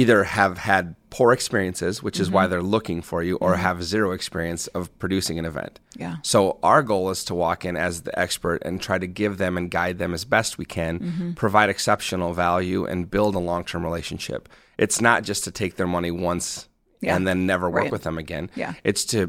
either 0.00 0.24
have 0.24 0.58
had 0.58 0.94
poor 1.10 1.32
experiences, 1.32 2.02
which 2.02 2.20
is 2.20 2.30
why 2.30 2.42
Mm-hmm. 2.44 2.50
they're 2.50 2.62
looking 2.76 3.00
for 3.02 3.22
you, 3.22 3.36
or 3.36 3.56
have 3.56 3.82
zero 3.82 4.12
experience 4.12 4.66
of 4.68 4.82
producing 4.98 5.38
an 5.38 5.44
event. 5.44 5.80
Yeah. 5.96 6.16
So 6.22 6.58
our 6.62 6.82
goal 6.82 7.10
is 7.10 7.24
to 7.24 7.34
walk 7.34 7.64
in 7.64 7.76
as 7.76 8.02
the 8.02 8.16
expert 8.18 8.62
and 8.64 8.80
try 8.80 8.98
to 8.98 9.06
give 9.06 9.38
them 9.38 9.56
and 9.58 9.70
guide 9.70 9.98
them 9.98 10.12
as 10.14 10.24
best 10.24 10.58
we 10.58 10.64
can, 10.64 10.98
Mm-hmm. 11.00 11.32
provide 11.32 11.70
exceptional 11.70 12.32
value, 12.34 12.84
and 12.84 13.10
build 13.10 13.34
a 13.34 13.38
long-term 13.50 13.82
relationship. 13.84 14.48
It's 14.76 15.00
not 15.00 15.22
just 15.24 15.44
to 15.44 15.50
take 15.50 15.76
their 15.76 15.86
money 15.86 16.10
once 16.10 16.68
Yeah. 17.00 17.16
and 17.16 17.26
then 17.26 17.46
never 17.46 17.68
work 17.70 17.84
Right. 17.84 17.92
with 17.92 18.02
them 18.02 18.18
again. 18.18 18.50
Yeah. 18.54 18.74
It's 18.84 19.04
to 19.06 19.20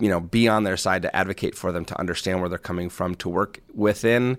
you 0.00 0.08
know 0.10 0.20
be 0.20 0.48
on 0.48 0.64
their 0.64 0.76
side 0.76 1.02
to 1.02 1.16
advocate 1.16 1.54
for 1.56 1.70
them 1.72 1.84
to 1.86 1.98
understand 2.00 2.40
where 2.40 2.48
they're 2.48 2.58
coming 2.70 2.90
from 2.90 3.14
to 3.22 3.28
work 3.28 3.60
within 3.72 4.36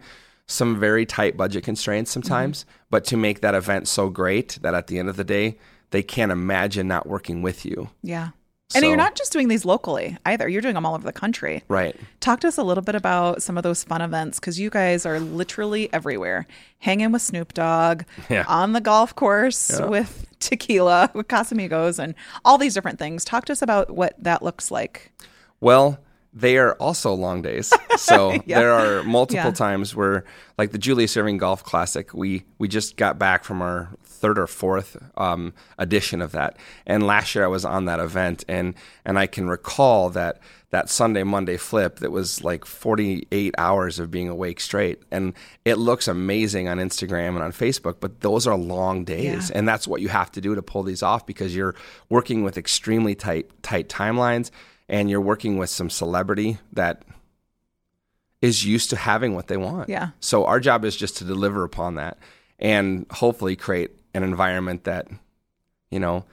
some 0.48 0.80
very 0.80 1.06
tight 1.06 1.36
budget 1.38 1.64
constraints 1.64 2.12
sometimes 2.12 2.64
Mm-hmm. 2.64 2.72
but 2.92 3.06
to 3.06 3.18
make 3.18 3.42
that 3.42 3.56
event 3.56 3.88
so 3.88 4.10
great 4.10 4.60
that 4.62 4.74
at 4.76 4.88
the 4.88 5.00
end 5.00 5.10
of 5.10 5.16
the 5.18 5.24
day 5.24 5.58
they 5.92 6.04
can't 6.04 6.32
imagine 6.32 6.88
not 6.88 7.08
working 7.08 7.42
with 7.42 7.66
you 7.66 7.90
yeah. 8.02 8.30
And 8.74 8.84
you're 8.84 8.98
not 8.98 9.16
just 9.16 9.32
doing 9.32 9.48
these 9.48 9.64
locally 9.64 10.18
either. 10.26 10.50
You're 10.50 10.62
doing 10.64 10.74
them 10.74 10.88
all 10.88 10.96
over 10.96 11.06
the 11.06 11.14
country. 11.14 11.64
right 11.68 11.96
Talk 12.20 12.40
to 12.40 12.48
us 12.48 12.58
a 12.58 12.64
little 12.64 12.82
bit 12.84 12.96
about 12.96 13.44
some 13.44 13.58
of 13.58 13.64
those 13.64 13.84
fun 13.84 14.02
events 14.02 14.40
because 14.40 14.60
you 14.60 14.72
guys 14.72 15.06
are 15.06 15.20
literally 15.20 15.88
everywhere, 15.94 16.48
hanging 16.80 17.12
with 17.12 17.22
Snoop 17.22 17.54
Dogg, 17.54 18.04
Yeah. 18.30 18.44
on 18.48 18.74
the 18.74 18.82
golf 18.82 19.14
course 19.16 19.70
Yeah. 19.80 19.86
with 19.86 20.26
tequila, 20.40 21.12
with 21.14 21.28
Casamigos, 21.28 22.00
and 22.00 22.16
all 22.44 22.58
these 22.58 22.74
different 22.74 22.98
things. 22.98 23.24
Talk 23.24 23.46
to 23.46 23.54
us 23.54 23.62
about 23.62 23.92
what 23.92 24.16
that 24.18 24.42
looks 24.42 24.72
like. 24.72 25.12
Well, 25.62 26.00
they 26.38 26.58
are 26.58 26.74
also 26.76 27.14
long 27.14 27.42
days. 27.42 27.72
So 27.98 28.34
Yeah. 28.46 28.60
there 28.60 28.74
are 28.74 29.04
multiple 29.04 29.46
Yeah. 29.46 29.52
times 29.52 29.96
where, 29.96 30.26
like 30.58 30.72
the 30.72 30.78
Julius 30.78 31.16
Erving 31.16 31.38
Golf 31.40 31.64
Classic, 31.64 32.14
we 32.14 32.44
we 32.60 32.68
just 32.68 32.98
got 32.98 33.18
back 33.18 33.46
from 33.46 33.62
our 33.62 33.90
third 34.04 34.38
or 34.38 34.48
fourth 34.48 34.98
um, 35.18 35.54
edition 35.80 36.22
of 36.22 36.32
that, 36.34 36.58
and 36.86 37.08
last 37.08 37.36
year 37.36 37.46
I 37.46 37.48
was 37.48 37.64
on 37.64 37.86
that 37.86 38.00
event, 38.02 38.44
and 38.50 38.74
and 39.06 39.18
I 39.18 39.28
can 39.28 39.48
recall 39.48 40.10
that 40.10 40.40
that 40.72 40.90
Sunday 40.90 41.24
Monday 41.24 41.56
flip 41.56 42.00
that 42.00 42.12
was 42.12 42.44
like 42.44 42.66
48 42.66 43.56
hours 43.58 43.98
of 43.98 44.12
being 44.12 44.28
awake 44.28 44.60
straight, 44.60 45.02
and 45.12 45.34
it 45.64 45.76
looks 45.78 46.08
amazing 46.10 46.68
on 46.68 46.80
Instagram 46.80 47.30
and 47.30 47.44
on 47.44 47.54
Facebook, 47.54 47.96
but 48.02 48.20
those 48.20 48.46
are 48.46 48.58
long 48.58 49.06
days, 49.06 49.50
Yeah. 49.50 49.58
and 49.60 49.68
that's 49.68 49.88
what 49.88 50.02
you 50.02 50.10
have 50.10 50.32
to 50.34 50.42
do 50.42 50.54
to 50.54 50.62
pull 50.62 50.84
these 50.84 51.02
off 51.02 51.26
because 51.26 51.56
you're 51.56 51.76
working 52.10 52.44
with 52.44 52.58
extremely 52.58 53.16
tight 53.16 53.50
tight 53.64 53.88
timelines 53.88 54.52
and 54.90 55.10
you're 55.10 55.22
working 55.22 55.58
with 55.58 55.70
some 55.70 55.90
celebrity 55.90 56.58
that 56.74 57.04
is 58.42 58.66
used 58.66 58.90
to 58.92 58.96
having 58.96 59.34
what 59.34 59.48
they 59.48 59.58
want. 59.58 59.90
Yeah. 59.90 60.10
So 60.20 60.46
our 60.46 60.60
job 60.60 60.86
is 60.86 60.96
just 60.96 61.18
to 61.18 61.24
deliver 61.24 61.64
upon 61.64 61.96
that 61.96 62.18
and 62.60 63.06
hopefully 63.12 63.56
create 63.56 63.92
an 64.14 64.24
environment 64.24 64.84
that, 64.84 65.08
you 65.90 66.00
know, 66.00 66.26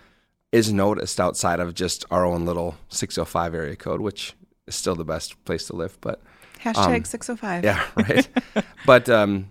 is 0.51 0.73
noticed 0.73 1.19
outside 1.21 1.61
of 1.61 1.73
just 1.75 2.05
our 2.11 2.27
own 2.27 2.45
little 2.45 2.77
605 2.91 3.55
area 3.55 3.77
code, 3.77 4.01
which 4.01 4.35
is 4.67 4.75
still 4.75 4.95
the 4.95 5.05
best 5.05 5.43
place 5.45 5.67
to 5.69 5.77
live. 5.77 5.97
But 6.01 6.21
Hashtag 6.63 6.97
Um, 6.97 7.05
605. 7.05 7.65
yeah, 7.65 7.83
right. 7.97 8.29
but 8.87 9.09
um, 9.09 9.49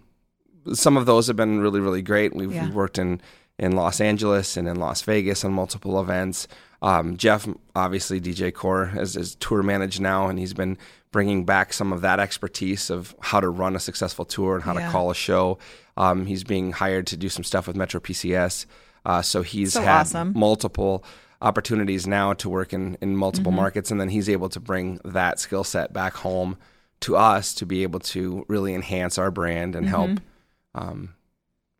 some 0.74 0.96
of 0.98 1.06
those 1.08 1.28
have 1.28 1.36
been 1.36 1.60
really, 1.60 1.80
really 1.80 2.02
great. 2.04 2.36
We've, 2.36 2.54
Yeah. 2.54 2.66
we've 2.66 2.76
worked 2.76 3.00
in 3.00 3.20
in 3.62 3.78
Los 3.78 4.02
Angeles 4.02 4.58
and 4.58 4.68
in 4.68 4.76
Las 4.78 5.02
Vegas 5.04 5.46
on 5.46 5.54
multiple 5.54 6.02
events. 6.02 6.48
Um, 6.82 7.16
Jeff, 7.16 7.48
obviously, 7.76 8.20
DJ 8.20 8.54
Core, 8.54 8.92
is, 8.98 9.16
is 9.16 9.36
tour 9.36 9.64
managed 9.64 10.02
now, 10.02 10.28
and 10.28 10.38
he's 10.38 10.54
been 10.54 10.78
bringing 11.12 11.46
back 11.46 11.72
some 11.72 11.94
of 11.94 12.02
that 12.02 12.20
expertise 12.20 12.90
of 12.90 13.16
how 13.22 13.40
to 13.40 13.48
run 13.50 13.76
a 13.76 13.80
successful 13.80 14.26
tour 14.26 14.56
and 14.56 14.64
how 14.64 14.74
Yeah. 14.74 14.88
to 14.88 14.92
call 14.92 15.12
a 15.12 15.16
show. 15.16 15.58
Um, 15.96 16.26
he's 16.26 16.44
being 16.44 16.72
hired 16.74 17.06
to 17.08 17.18
do 17.18 17.30
some 17.30 17.44
stuff 17.44 17.68
with 17.68 17.76
Metro 17.78 18.00
PCS. 18.02 18.66
Uh, 19.06 19.22
so 19.22 19.42
he's 19.44 19.74
So 19.74 19.82
had 19.82 20.02
awesome. 20.02 20.34
multiple 20.36 21.04
opportunities 21.42 22.06
now 22.08 22.34
to 22.34 22.50
work 22.50 22.72
in, 22.74 22.98
in 23.02 23.16
multiple 23.16 23.52
Mm-hmm. 23.52 23.62
markets, 23.62 23.92
and 23.92 24.00
then 24.02 24.10
he's 24.10 24.30
able 24.30 24.50
to 24.50 24.60
bring 24.60 25.00
that 25.06 25.40
skill 25.40 25.64
set 25.64 25.92
back 25.94 26.14
home 26.16 26.58
to 27.02 27.16
us 27.18 27.54
to 27.56 27.66
be 27.66 27.84
able 27.84 28.00
to 28.00 28.46
really 28.48 28.74
enhance 28.74 29.18
our 29.18 29.30
brand 29.32 29.76
and 29.76 29.88
help 29.88 30.10
Mm-hmm. 30.12 30.90
um, 30.90 31.14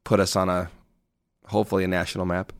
put 0.04 0.20
us 0.20 0.36
on 0.36 0.50
a 0.50 0.70
hopefully 1.52 1.84
a 1.84 1.88
national 1.88 2.26
map. 2.26 2.52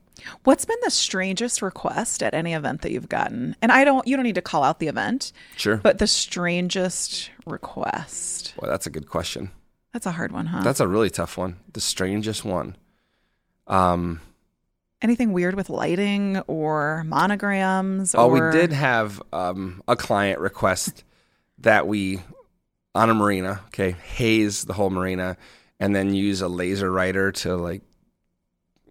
What's 0.44 0.64
been 0.64 0.76
the 0.84 0.90
strangest 0.90 1.62
request 1.62 2.22
at 2.22 2.32
any 2.34 2.52
event 2.54 2.82
that 2.82 2.92
you've 2.92 3.08
gotten? 3.08 3.56
And 3.60 3.72
I 3.72 3.82
don't, 3.84 4.06
you 4.06 4.14
don't 4.16 4.24
need 4.24 4.36
to 4.36 4.42
call 4.42 4.62
out 4.62 4.78
the 4.78 4.86
event, 4.86 5.32
Sure, 5.56 5.78
but 5.78 5.98
the 5.98 6.06
strangest 6.06 7.30
request. 7.44 8.54
Boy, 8.60 8.68
that's 8.68 8.86
a 8.86 8.90
good 8.90 9.08
question. 9.08 9.50
That's 9.92 10.06
a 10.06 10.12
hard 10.12 10.30
one, 10.32 10.46
huh? 10.46 10.62
That's 10.62 10.80
a 10.80 10.86
really 10.86 11.10
tough 11.10 11.36
one. 11.36 11.56
The 11.72 11.80
strangest 11.80 12.44
one. 12.44 12.76
Um, 13.66 14.20
Anything 15.00 15.32
weird 15.32 15.56
with 15.56 15.68
lighting 15.68 16.38
or 16.46 17.02
monograms? 17.04 18.14
oh, 18.14 18.28
we 18.28 18.40
did 18.52 18.72
have 18.72 19.20
um, 19.32 19.82
a 19.88 19.96
client 19.96 20.38
request 20.38 21.02
that 21.58 21.86
we 21.88 22.20
on 22.94 23.10
a 23.10 23.14
marina, 23.14 23.60
okay, 23.68 23.92
haze 23.92 24.64
the 24.64 24.74
whole 24.74 24.90
marina, 24.90 25.36
and 25.80 25.96
then 25.96 26.14
use 26.14 26.42
a 26.42 26.48
laser 26.48 26.92
writer 26.92 27.32
to 27.32 27.56
like, 27.56 27.82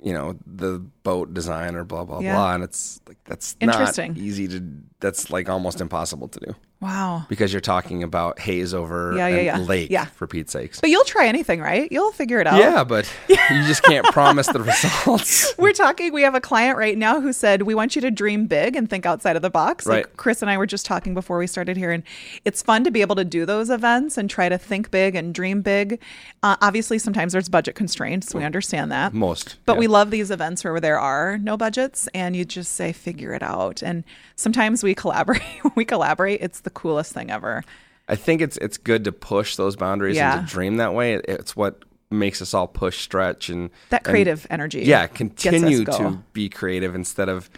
you 0.01 0.13
know, 0.13 0.37
the 0.45 0.83
boat 1.03 1.33
design 1.33 1.75
or 1.75 1.83
blah 1.83 2.03
blah 2.05 2.19
Yeah. 2.19 2.35
blah, 2.35 2.53
and 2.55 2.63
it's 2.63 3.01
like 3.07 3.17
that's 3.25 3.55
Interesting. 3.59 4.13
not 4.13 4.17
easy 4.21 4.47
to. 4.49 4.63
That's 4.99 5.31
like 5.31 5.49
almost 5.49 5.81
impossible 5.81 6.27
to 6.27 6.39
do 6.39 6.55
Wow. 6.79 7.25
because 7.27 7.51
you're 7.51 7.59
talking 7.59 8.03
about 8.03 8.37
haze 8.37 8.71
over 8.71 9.15
Yeah, 9.17 9.29
yeah, 9.29 9.39
yeah. 9.41 9.57
lake 9.57 9.89
Yeah. 9.89 10.05
for 10.05 10.27
Pete's 10.27 10.51
sakes. 10.51 10.79
But 10.79 10.91
you'll 10.91 11.03
try 11.05 11.25
anything, 11.25 11.59
right? 11.59 11.91
You'll 11.91 12.11
figure 12.11 12.39
it 12.39 12.45
out. 12.45 12.59
Yeah, 12.59 12.83
but 12.83 13.11
you 13.27 13.35
just 13.65 13.81
can't 13.81 14.05
promise 14.13 14.45
the 14.45 14.61
results. 14.61 15.55
We're 15.57 15.73
talking, 15.73 16.13
we 16.13 16.21
have 16.21 16.35
a 16.35 16.39
client 16.39 16.77
right 16.77 16.95
now 16.95 17.19
who 17.19 17.33
said, 17.33 17.63
We 17.63 17.73
want 17.73 17.95
you 17.95 18.01
to 18.03 18.11
dream 18.11 18.45
big 18.45 18.75
and 18.75 18.87
think 18.87 19.07
outside 19.07 19.35
of 19.35 19.41
the 19.41 19.49
box. 19.49 19.87
Like 19.87 20.17
Chris 20.17 20.43
and 20.43 20.51
I 20.51 20.57
were 20.59 20.67
just 20.67 20.85
talking 20.85 21.15
before 21.15 21.39
we 21.39 21.47
started 21.47 21.77
here, 21.77 21.91
and 21.91 22.03
it's 22.45 22.61
fun 22.61 22.83
to 22.83 22.91
be 22.91 23.01
able 23.01 23.15
to 23.15 23.25
do 23.25 23.43
those 23.47 23.71
events 23.71 24.19
and 24.19 24.29
try 24.29 24.49
to 24.49 24.57
think 24.59 24.91
big 24.91 25.15
and 25.15 25.33
dream 25.33 25.63
big. 25.63 25.99
Uh, 26.43 26.57
obviously, 26.61 26.99
sometimes 26.99 27.33
there's 27.33 27.49
budget 27.49 27.73
constraints. 27.73 28.35
We 28.35 28.43
understand 28.43 28.91
that. 28.91 29.15
Most, 29.15 29.55
But 29.65 29.73
yeah. 29.73 29.79
we 29.79 29.87
love 29.87 30.11
these 30.11 30.29
events 30.29 30.63
where 30.63 30.73
we're 30.73 30.79
there 30.79 30.90
are 30.99 31.37
no 31.37 31.57
budgets 31.57 32.07
and 32.13 32.35
you 32.35 32.45
just 32.45 32.73
say, 32.73 32.91
figure 32.93 33.33
it 33.33 33.43
out. 33.43 33.81
And 33.81 34.03
sometimes 34.35 34.83
we 34.83 34.93
collaborate. 34.95 35.41
when 35.61 35.73
we 35.75 35.85
collaborate, 35.85 36.41
it's 36.41 36.61
the 36.61 36.69
coolest 36.69 37.13
thing 37.13 37.29
ever. 37.31 37.63
I 38.07 38.15
think 38.15 38.41
it's 38.41 38.57
it's 38.57 38.77
good 38.77 39.03
to 39.05 39.11
push 39.11 39.55
those 39.55 39.75
boundaries 39.75 40.15
Yeah. 40.17 40.39
and 40.39 40.47
to 40.47 40.53
dream 40.53 40.77
that 40.77 40.93
way. 40.93 41.13
It- 41.13 41.25
It's 41.27 41.55
what 41.55 41.83
makes 42.09 42.41
us 42.41 42.53
all 42.53 42.67
push, 42.67 42.99
stretch, 42.99 43.49
and 43.49 43.69
That 43.89 44.01
and- 44.05 44.11
creative 44.13 44.45
energy. 44.49 44.81
yeah, 44.81 45.07
continue 45.07 45.85
to 45.85 46.19
be 46.33 46.49
creative 46.49 46.93
instead 46.95 47.29
of 47.29 47.49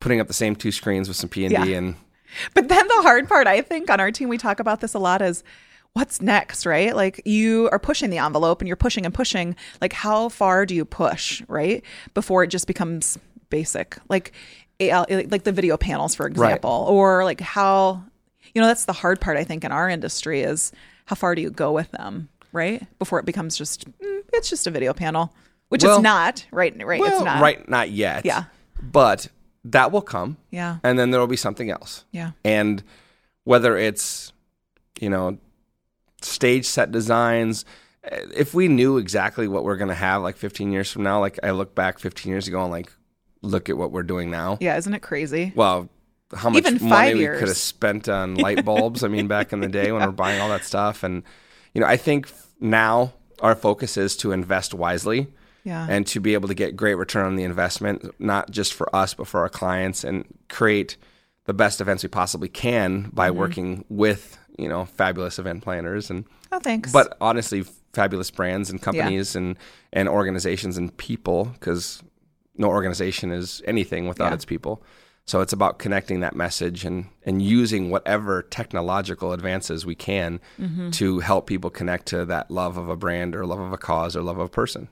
putting 0.00 0.20
up 0.20 0.26
the 0.26 0.32
same 0.32 0.56
two 0.56 0.72
screens 0.72 1.06
with 1.08 1.18
some 1.18 1.28
P 1.28 1.44
and 1.44 1.54
D 1.64 1.74
and 1.74 1.96
But 2.54 2.68
then 2.68 2.86
the 2.88 3.02
hard 3.02 3.28
part, 3.28 3.46
I 3.46 3.60
think, 3.60 3.90
on 3.90 4.00
our 4.00 4.10
team, 4.10 4.28
we 4.30 4.38
talk 4.38 4.58
about 4.60 4.80
this 4.80 4.94
a 4.94 4.98
lot 4.98 5.20
is 5.20 5.44
what's 5.94 6.20
next, 6.22 6.66
right? 6.66 6.94
Like 6.94 7.22
you 7.24 7.68
are 7.72 7.78
pushing 7.78 8.10
the 8.10 8.18
envelope 8.18 8.60
and 8.60 8.68
you're 8.68 8.76
pushing 8.76 9.04
and 9.04 9.14
pushing. 9.14 9.56
Like, 9.80 9.92
how 9.92 10.28
far 10.28 10.66
do 10.66 10.74
you 10.74 10.84
push, 10.84 11.42
right? 11.48 11.82
Before 12.14 12.44
it 12.44 12.48
just 12.48 12.66
becomes 12.66 13.18
basic. 13.50 13.98
Like, 14.08 14.32
AL 14.80 15.06
like 15.10 15.42
the 15.44 15.52
video 15.52 15.76
panels, 15.76 16.14
for 16.14 16.26
example, 16.26 16.86
or 16.88 17.24
like 17.24 17.40
how, 17.40 18.02
you 18.54 18.62
know, 18.62 18.66
that's 18.66 18.86
the 18.86 18.92
hard 18.94 19.20
part, 19.20 19.36
I 19.36 19.44
think, 19.44 19.62
in 19.64 19.72
our 19.72 19.90
industry 19.90 20.40
is 20.40 20.72
how 21.04 21.16
far 21.16 21.34
do 21.34 21.42
you 21.42 21.50
go 21.50 21.72
with 21.72 21.90
them, 21.90 22.30
right? 22.52 22.82
Before 22.98 23.18
it 23.18 23.26
becomes 23.26 23.58
just, 23.58 23.84
mm, 24.00 24.22
it's 24.32 24.48
just 24.48 24.66
a 24.66 24.70
video 24.70 24.94
panel, 24.94 25.34
which 25.68 25.82
Well- 25.84 25.96
it's 25.96 26.02
not, 26.02 26.46
right? 26.50 26.74
Right. 26.82 26.98
well, 27.00 27.12
it's 27.14 27.24
not. 27.24 27.42
right, 27.42 27.68
not 27.68 27.90
yet. 27.90 28.24
Yeah. 28.24 28.44
but 28.82 29.28
that 29.64 29.92
will 29.92 30.00
come. 30.00 30.38
Yeah. 30.50 30.78
and 30.82 30.98
then 30.98 31.10
there 31.10 31.20
will 31.20 31.26
be 31.26 31.36
something 31.36 31.68
else. 31.70 32.04
Yeah. 32.12 32.30
and 32.44 32.82
whether 33.44 33.76
it's 33.76 34.32
you 35.00 35.10
know 35.10 35.36
stage 36.22 36.66
set 36.66 36.90
designs 36.92 37.64
if 38.34 38.54
we 38.54 38.66
knew 38.68 38.96
exactly 38.96 39.46
what 39.46 39.62
we're 39.64 39.76
going 39.76 39.88
to 39.88 39.94
have 39.94 40.22
like 40.22 40.36
15 40.36 40.72
years 40.72 40.90
from 40.90 41.02
now 41.02 41.20
like 41.20 41.38
i 41.42 41.50
look 41.50 41.74
back 41.74 41.98
15 41.98 42.30
years 42.30 42.48
ago 42.48 42.62
and 42.62 42.70
like 42.70 42.90
look 43.42 43.68
at 43.68 43.76
what 43.76 43.92
we're 43.92 44.02
doing 44.02 44.30
now 44.30 44.56
Yeah. 44.60 44.76
Isn't 44.76 44.94
it 44.94 45.00
crazy? 45.02 45.52
well 45.54 45.88
how 46.34 46.48
much 46.50 46.58
Even 46.66 46.74
money 46.74 46.90
five 46.90 47.14
we 47.14 47.20
years. 47.20 47.38
could 47.38 47.48
have 47.48 47.56
spent 47.56 48.08
on 48.08 48.36
light 48.36 48.64
bulbs 48.70 49.02
i 49.04 49.08
mean 49.08 49.26
back 49.28 49.52
in 49.52 49.60
the 49.60 49.68
day 49.68 49.92
when 49.92 50.02
we're 50.02 50.12
buying 50.12 50.40
all 50.40 50.48
that 50.50 50.64
stuff 50.64 51.02
and 51.02 51.22
you 51.74 51.80
know 51.80 51.86
i 51.86 51.96
think 51.96 52.30
now 52.60 53.12
our 53.42 53.54
focus 53.54 53.96
is 53.96 54.16
to 54.18 54.32
invest 54.32 54.72
wisely 54.74 55.26
Yeah. 55.64 55.86
and 55.88 56.06
to 56.08 56.20
be 56.20 56.34
able 56.34 56.48
to 56.48 56.54
get 56.54 56.76
great 56.76 56.94
return 56.94 57.24
on 57.26 57.36
the 57.36 57.44
investment, 57.44 58.14
not 58.20 58.50
just 58.50 58.74
for 58.74 58.94
us, 58.94 59.14
but 59.14 59.26
for 59.26 59.40
our 59.40 59.48
clients, 59.48 60.04
and 60.04 60.24
create 60.50 60.96
the 61.46 61.54
best 61.54 61.80
events 61.80 62.02
we 62.02 62.08
possibly 62.10 62.48
can 62.48 63.10
by 63.14 63.28
Mm-hmm. 63.30 63.38
working 63.38 63.84
with 63.88 64.38
you 64.58 64.68
know 64.68 64.84
fabulous 64.84 65.38
event 65.38 65.62
planners 65.62 66.10
and 66.10 66.24
oh, 66.52 66.58
thanks. 66.58 66.92
but 66.92 67.16
honestly 67.20 67.64
fabulous 67.92 68.30
brands 68.30 68.70
and 68.70 68.80
companies 68.80 69.34
and 69.34 69.56
and 69.92 70.08
organizations 70.08 70.76
and 70.76 70.96
people 70.96 71.46
because 71.54 72.02
no 72.56 72.68
organization 72.68 73.30
is 73.32 73.62
anything 73.66 74.06
without 74.08 74.28
Yeah. 74.28 74.34
its 74.34 74.44
people. 74.44 74.82
So 75.26 75.40
it's 75.40 75.52
about 75.52 75.78
connecting 75.78 76.20
that 76.20 76.34
message 76.34 76.84
and 76.84 77.06
and 77.24 77.40
using 77.40 77.90
whatever 77.90 78.42
technological 78.42 79.32
advances 79.32 79.86
we 79.86 79.94
can 79.94 80.40
Mm-hmm. 80.58 80.90
to 80.90 81.20
help 81.20 81.46
people 81.46 81.70
connect 81.70 82.06
to 82.06 82.24
that 82.26 82.50
love 82.50 82.76
of 82.76 82.88
a 82.88 82.96
brand 82.96 83.34
or 83.36 83.46
love 83.46 83.60
of 83.60 83.72
a 83.72 83.78
cause 83.78 84.16
or 84.16 84.22
love 84.22 84.38
of 84.38 84.46
a 84.46 84.48
person. 84.48 84.88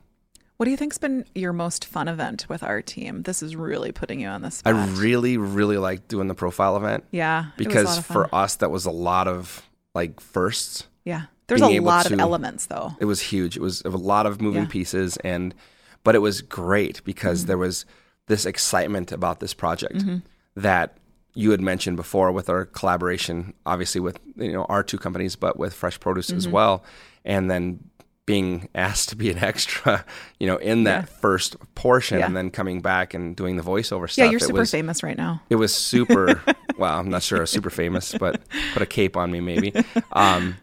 What 0.59 0.65
do 0.65 0.71
you 0.71 0.77
think's 0.77 0.97
been 0.97 1.23
your 1.33 1.53
most 1.53 1.85
fun 1.85 2.09
event 2.09 2.45
with 2.49 2.63
our 2.63 2.81
team? 2.81 3.23
This 3.23 3.41
is 3.41 3.55
really 3.55 3.93
putting 3.93 4.19
you 4.19 4.27
on 4.27 4.41
the 4.41 4.51
spot. 4.51 4.75
I 4.75 4.85
really, 4.95 5.37
really 5.37 5.77
like 5.77 6.09
doing 6.09 6.27
the 6.27 6.35
profile 6.35 6.75
event 6.75 7.05
yeah, 7.11 7.45
it 7.57 7.65
was 7.65 7.75
a 7.75 7.79
lot 7.79 7.85
because 7.95 7.99
for 8.05 8.35
us 8.35 8.55
that 8.57 8.69
was 8.69 8.85
a 8.85 8.91
lot 8.91 9.29
of 9.29 9.65
like 9.95 10.19
firsts. 10.19 10.85
yeah, 11.05 11.27
there's 11.47 11.61
a 11.61 11.79
lot 11.79 12.11
of 12.11 12.19
elements 12.19 12.65
though. 12.65 12.91
It 12.99 13.05
was 13.05 13.21
huge. 13.21 13.55
It 13.55 13.61
was 13.61 13.81
a 13.85 13.89
lot 13.91 14.25
of 14.25 14.41
moving 14.41 14.63
Yeah. 14.63 14.69
pieces 14.69 15.15
and 15.23 15.55
but 16.03 16.13
it 16.15 16.19
was 16.19 16.41
great 16.41 17.05
because 17.05 17.39
Mm-hmm. 17.43 17.47
there 17.47 17.57
was 17.57 17.85
this 18.27 18.45
excitement 18.45 19.13
about 19.13 19.39
this 19.39 19.53
project 19.53 20.03
that 20.57 20.97
you 21.35 21.51
had 21.51 21.61
mentioned 21.61 21.95
before 21.95 22.33
with 22.33 22.49
our 22.49 22.65
collaboration 22.65 23.53
obviously 23.65 24.01
with 24.01 24.19
you 24.35 24.51
know 24.51 24.65
our 24.65 24.83
two 24.83 24.97
companies 24.97 25.37
but 25.37 25.57
with 25.57 25.73
fresh 25.73 25.97
produce 26.01 26.29
as 26.33 26.43
Mm-hmm. 26.47 26.53
well 26.53 26.83
and 27.23 27.49
then 27.49 27.79
being 28.29 28.69
asked 28.75 29.09
to 29.09 29.15
be 29.15 29.31
an 29.31 29.39
extra 29.51 30.05
you 30.39 30.45
know 30.45 30.57
in 30.57 30.83
that 30.83 31.09
first 31.09 31.55
portion 31.73 32.19
Yeah. 32.19 32.27
and 32.27 32.35
then 32.37 32.51
coming 32.51 32.79
back 32.81 33.15
and 33.15 33.35
doing 33.35 33.55
the 33.57 33.63
voiceover 33.63 34.07
stuff 34.07 34.17
Yeah, 34.23 34.29
you're 34.29 34.39
super 34.39 34.59
was, 34.59 34.69
famous 34.71 35.01
right 35.01 35.17
now. 35.17 35.41
it 35.49 35.55
was 35.55 35.73
super. 35.73 36.43
well, 36.77 36.99
I'm 36.99 37.09
not 37.09 37.23
sure 37.23 37.39
I 37.39 37.41
was 37.41 37.49
super 37.49 37.71
famous, 37.71 38.13
but 38.13 38.41
put 38.73 38.81
a 38.83 38.85
cape 38.85 39.17
on 39.17 39.31
me 39.31 39.39
maybe. 39.41 39.73
Um, 40.13 40.57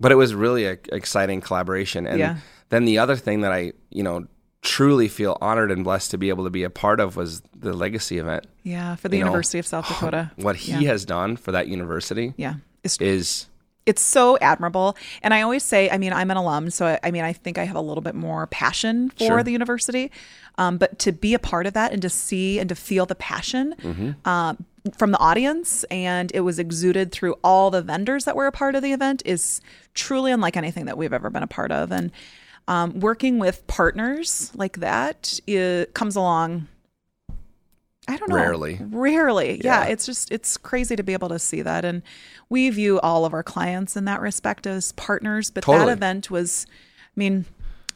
but 0.00 0.12
it 0.12 0.14
was 0.14 0.34
really 0.34 0.64
an 0.66 0.78
exciting 0.92 1.42
collaboration. 1.42 2.06
And 2.06 2.18
Yeah. 2.18 2.36
then 2.70 2.86
the 2.86 2.98
other 2.98 3.16
thing 3.16 3.42
that 3.42 3.52
I, 3.52 3.72
you 3.90 4.02
know, 4.02 4.26
truly 4.62 5.08
feel 5.08 5.36
honored 5.42 5.70
and 5.70 5.84
blessed 5.84 6.10
to 6.12 6.18
be 6.18 6.30
able 6.30 6.44
to 6.44 6.50
be 6.50 6.64
a 6.64 6.70
part 6.70 7.00
of 7.00 7.16
was 7.16 7.42
the 7.54 7.72
legacy 7.74 8.18
event. 8.18 8.46
Yeah, 8.62 8.96
for 8.96 9.08
the 9.10 9.16
You 9.18 9.24
know, 9.24 9.28
University 9.30 9.58
of 9.58 9.66
South 9.66 9.86
Dakota. 9.92 10.30
What 10.36 10.56
he 10.56 10.72
Yeah. 10.72 10.80
has 10.92 11.04
done 11.04 11.36
for 11.36 11.52
that 11.52 11.68
university 11.68 12.32
Yeah, 12.38 12.54
it's 12.82 12.96
is 12.98 13.46
it's 13.86 14.02
so 14.02 14.36
admirable. 14.40 14.96
And 15.22 15.32
I 15.34 15.42
always 15.42 15.62
say, 15.62 15.90
I 15.90 15.98
mean, 15.98 16.12
I'm 16.12 16.30
an 16.30 16.36
alum, 16.36 16.70
so 16.70 16.86
I, 16.86 17.00
I 17.02 17.10
mean, 17.10 17.24
I 17.24 17.32
think 17.32 17.58
I 17.58 17.64
have 17.64 17.76
a 17.76 17.80
little 17.80 18.02
bit 18.02 18.14
more 18.14 18.46
passion 18.46 19.10
for 19.10 19.24
Sure. 19.24 19.42
the 19.42 19.52
university. 19.52 20.10
Um, 20.58 20.76
but 20.78 20.98
to 21.00 21.12
be 21.12 21.32
a 21.34 21.38
part 21.38 21.66
of 21.66 21.72
that 21.72 21.92
and 21.92 22.02
to 22.02 22.10
see 22.10 22.58
and 22.58 22.68
to 22.68 22.74
feel 22.74 23.06
the 23.06 23.14
passion 23.14 23.74
Mm-hmm. 23.82 24.10
uh, 24.24 24.54
from 24.96 25.10
the 25.12 25.18
audience, 25.18 25.84
and 25.90 26.30
it 26.34 26.40
was 26.40 26.58
exuded 26.58 27.12
through 27.12 27.34
all 27.44 27.70
the 27.70 27.82
vendors 27.82 28.24
that 28.24 28.34
were 28.36 28.46
a 28.46 28.52
part 28.52 28.74
of 28.74 28.82
the 28.82 28.92
event, 28.92 29.22
is 29.26 29.60
truly 29.94 30.32
unlike 30.32 30.56
anything 30.56 30.86
that 30.86 30.96
we've 30.96 31.12
ever 31.12 31.28
been 31.30 31.42
a 31.42 31.46
part 31.46 31.70
of. 31.70 31.92
And 31.92 32.10
um, 32.68 32.98
working 33.00 33.38
with 33.38 33.66
partners 33.66 34.50
like 34.54 34.78
that 34.78 35.38
it 35.46 35.92
comes 35.94 36.16
along. 36.16 36.68
I 38.10 38.16
don't 38.16 38.28
know. 38.28 38.36
Rarely. 38.36 38.78
Rarely. 38.80 39.60
Yeah. 39.64 39.84
Yeah. 39.84 39.92
It's 39.92 40.04
just, 40.06 40.30
it's 40.30 40.56
crazy 40.56 40.96
to 40.96 41.02
be 41.02 41.12
able 41.12 41.28
to 41.30 41.38
see 41.38 41.62
that. 41.62 41.84
And 41.84 42.02
we 42.48 42.68
view 42.70 43.00
all 43.00 43.24
of 43.24 43.32
our 43.32 43.42
clients 43.42 43.96
in 43.96 44.04
that 44.06 44.20
respect 44.20 44.66
as 44.66 44.92
partners. 44.92 45.50
But 45.50 45.64
Totally. 45.64 45.86
that 45.86 45.92
event 45.92 46.30
was, 46.30 46.66
I 46.70 47.20
mean, 47.20 47.44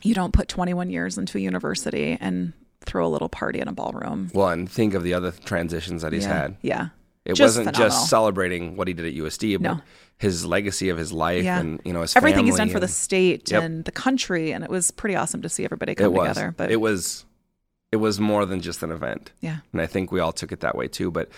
you 0.02 0.14
don't 0.14 0.32
put 0.32 0.48
21 0.48 0.90
years 0.90 1.18
into 1.18 1.38
a 1.38 1.40
university 1.40 2.16
and 2.20 2.52
throw 2.82 3.06
a 3.06 3.08
little 3.08 3.28
party 3.30 3.60
in 3.60 3.68
a 3.68 3.72
ballroom. 3.72 4.30
well, 4.34 4.48
and 4.48 4.70
think 4.70 4.94
of 4.94 5.02
the 5.02 5.14
other 5.14 5.32
transitions 5.32 6.02
that 6.02 6.12
he's 6.12 6.24
yeah. 6.24 6.32
had. 6.42 6.56
Yeah. 6.62 6.88
It 7.24 7.30
Just 7.36 7.40
wasn't 7.40 7.66
phenomenal. 7.68 7.88
just 7.96 8.10
celebrating 8.10 8.76
what 8.76 8.86
he 8.86 8.92
did 8.92 9.06
at 9.06 9.14
USD, 9.14 9.54
but 9.56 9.62
No. 9.76 9.80
his 10.18 10.44
legacy 10.44 10.90
of 10.90 10.98
his 10.98 11.10
life 11.10 11.42
Yeah. 11.42 11.58
and 11.58 11.80
you 11.82 11.94
know 11.94 12.02
his 12.02 12.14
Everything 12.14 12.44
he's 12.44 12.56
done 12.58 12.68
for 12.68 12.80
the 12.80 12.86
state 12.88 13.50
Yep. 13.50 13.62
and 13.62 13.84
the 13.86 13.92
country. 13.92 14.52
And 14.52 14.62
it 14.62 14.68
was 14.68 14.90
pretty 14.90 15.16
awesome 15.16 15.40
to 15.40 15.48
see 15.48 15.64
everybody 15.64 15.94
come 15.94 16.12
together. 16.12 16.52
But 16.54 16.70
it 16.70 16.82
was 16.82 17.24
it 17.94 18.00
was 18.00 18.18
more 18.18 18.44
than 18.44 18.60
just 18.60 18.82
an 18.82 18.90
event. 18.90 19.30
yeah. 19.40 19.58
And 19.72 19.80
I 19.80 19.86
think 19.86 20.10
we 20.10 20.18
all 20.20 20.32
took 20.32 20.50
it 20.52 20.60
that 20.60 20.74
way 20.76 20.88
too. 20.88 21.10
But 21.12 21.28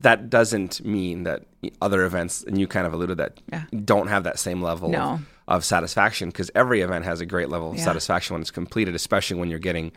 that 0.00 0.28
doesn't 0.28 0.84
mean 0.84 1.22
that 1.24 1.40
other 1.80 2.04
events, 2.04 2.42
and 2.46 2.58
you 2.60 2.66
kind 2.66 2.86
of 2.86 2.92
alluded 2.92 3.16
that, 3.18 3.32
Yeah. 3.52 3.64
don't 3.84 4.08
have 4.08 4.24
that 4.24 4.38
same 4.38 4.60
level 4.60 4.88
No. 4.90 5.00
of, 5.14 5.20
of 5.48 5.64
satisfaction 5.64 6.28
because 6.28 6.50
every 6.54 6.80
event 6.82 7.04
has 7.06 7.20
a 7.20 7.26
great 7.26 7.48
level 7.48 7.70
of 7.70 7.76
Yeah. 7.78 7.84
satisfaction 7.84 8.34
when 8.34 8.42
it's 8.42 8.50
completed, 8.50 8.94
especially 8.94 9.38
when 9.40 9.48
you're 9.48 9.58
getting, 9.70 9.90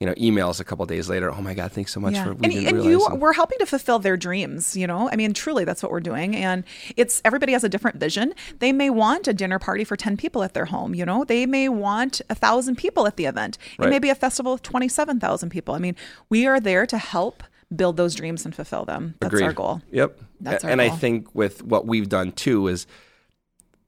you 0.00 0.06
know, 0.06 0.14
emails 0.14 0.58
a 0.60 0.64
couple 0.64 0.84
days 0.86 1.08
later. 1.08 1.30
Oh 1.30 1.40
my 1.40 1.54
God, 1.54 1.72
thanks 1.72 1.92
so 1.92 2.00
much 2.00 2.14
Yeah. 2.14 2.24
for 2.24 2.34
we 2.34 2.66
and, 2.66 2.76
and 2.78 2.84
you 2.84 3.06
we're 3.14 3.32
helping 3.32 3.58
to 3.58 3.66
fulfill 3.66 3.98
their 4.00 4.16
dreams 4.16 4.76
you 4.76 4.86
know? 4.86 5.08
I 5.10 5.16
mean 5.16 5.32
truly 5.32 5.64
that's 5.64 5.82
what 5.82 5.92
we're 5.92 6.00
doing. 6.00 6.34
And 6.34 6.64
it's 6.96 7.22
everybody 7.24 7.52
has 7.52 7.62
a 7.64 7.68
different 7.68 7.98
vision. 7.98 8.34
They 8.58 8.72
may 8.72 8.90
want 8.90 9.28
a 9.28 9.32
dinner 9.32 9.58
party 9.58 9.84
for 9.84 9.96
10 9.96 10.16
people 10.16 10.42
at 10.42 10.52
their 10.52 10.64
home 10.66 10.94
you 10.94 11.04
know? 11.06 11.24
They 11.24 11.46
may 11.46 11.68
want 11.68 12.20
a 12.28 12.34
thousand 12.34 12.76
people 12.76 13.06
at 13.06 13.16
the 13.16 13.26
event. 13.26 13.56
It 13.78 13.82
Right. 13.82 13.90
may 13.90 13.98
be 14.00 14.10
a 14.10 14.14
festival 14.16 14.52
of 14.52 14.62
27000 14.62 15.50
people. 15.50 15.74
I 15.74 15.78
mean 15.78 15.94
we 16.28 16.46
are 16.46 16.58
there 16.58 16.86
to 16.86 16.98
help 16.98 17.44
build 17.74 17.96
those 17.96 18.14
dreams 18.14 18.44
and 18.44 18.54
fulfill 18.54 18.84
them. 18.84 19.14
That's 19.20 19.40
our 19.40 19.52
goal. 19.52 19.80
Yep. 19.92 20.18
That's 20.40 20.64
our 20.64 20.70
and 20.70 20.82
I 20.82 20.90
think 20.90 21.34
with 21.34 21.62
what 21.62 21.86
we've 21.86 22.08
done 22.08 22.32
too 22.32 22.66
is 22.66 22.86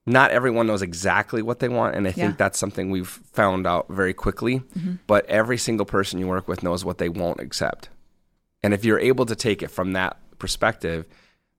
not 0.06 0.30
everyone 0.30 0.66
knows 0.66 0.82
exactly 0.82 1.42
what 1.42 1.58
they 1.58 1.68
want. 1.68 1.96
And 1.96 2.06
I 2.06 2.10
think 2.12 2.16
Yeah. 2.18 2.28
Mm-hmm. 2.28 2.36
that's 2.36 2.58
something 2.58 2.90
we've 2.90 3.08
found 3.08 3.66
out 3.66 3.86
very 3.88 4.14
quickly. 4.14 4.62
But 5.06 5.26
every 5.26 5.58
single 5.58 5.86
person 5.86 6.18
you 6.20 6.28
work 6.28 6.46
with 6.48 6.62
knows 6.62 6.84
what 6.84 6.98
they 6.98 7.08
won't 7.08 7.40
accept. 7.40 7.88
And 8.62 8.72
if 8.72 8.84
you're 8.84 8.98
able 9.00 9.26
to 9.26 9.34
take 9.36 9.62
it 9.62 9.70
from 9.70 9.92
that 9.92 10.16
perspective, 10.38 11.06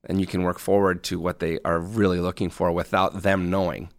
then 0.08 0.20
you 0.20 0.26
can 0.28 0.44
work 0.44 0.60
forward 0.60 1.04
to 1.06 1.20
what 1.20 1.40
they 1.40 1.60
are 1.66 1.80
really 1.80 2.20
looking 2.20 2.50
for 2.50 2.72
without 2.72 3.22
them 3.24 3.50
knowing. 3.50 3.90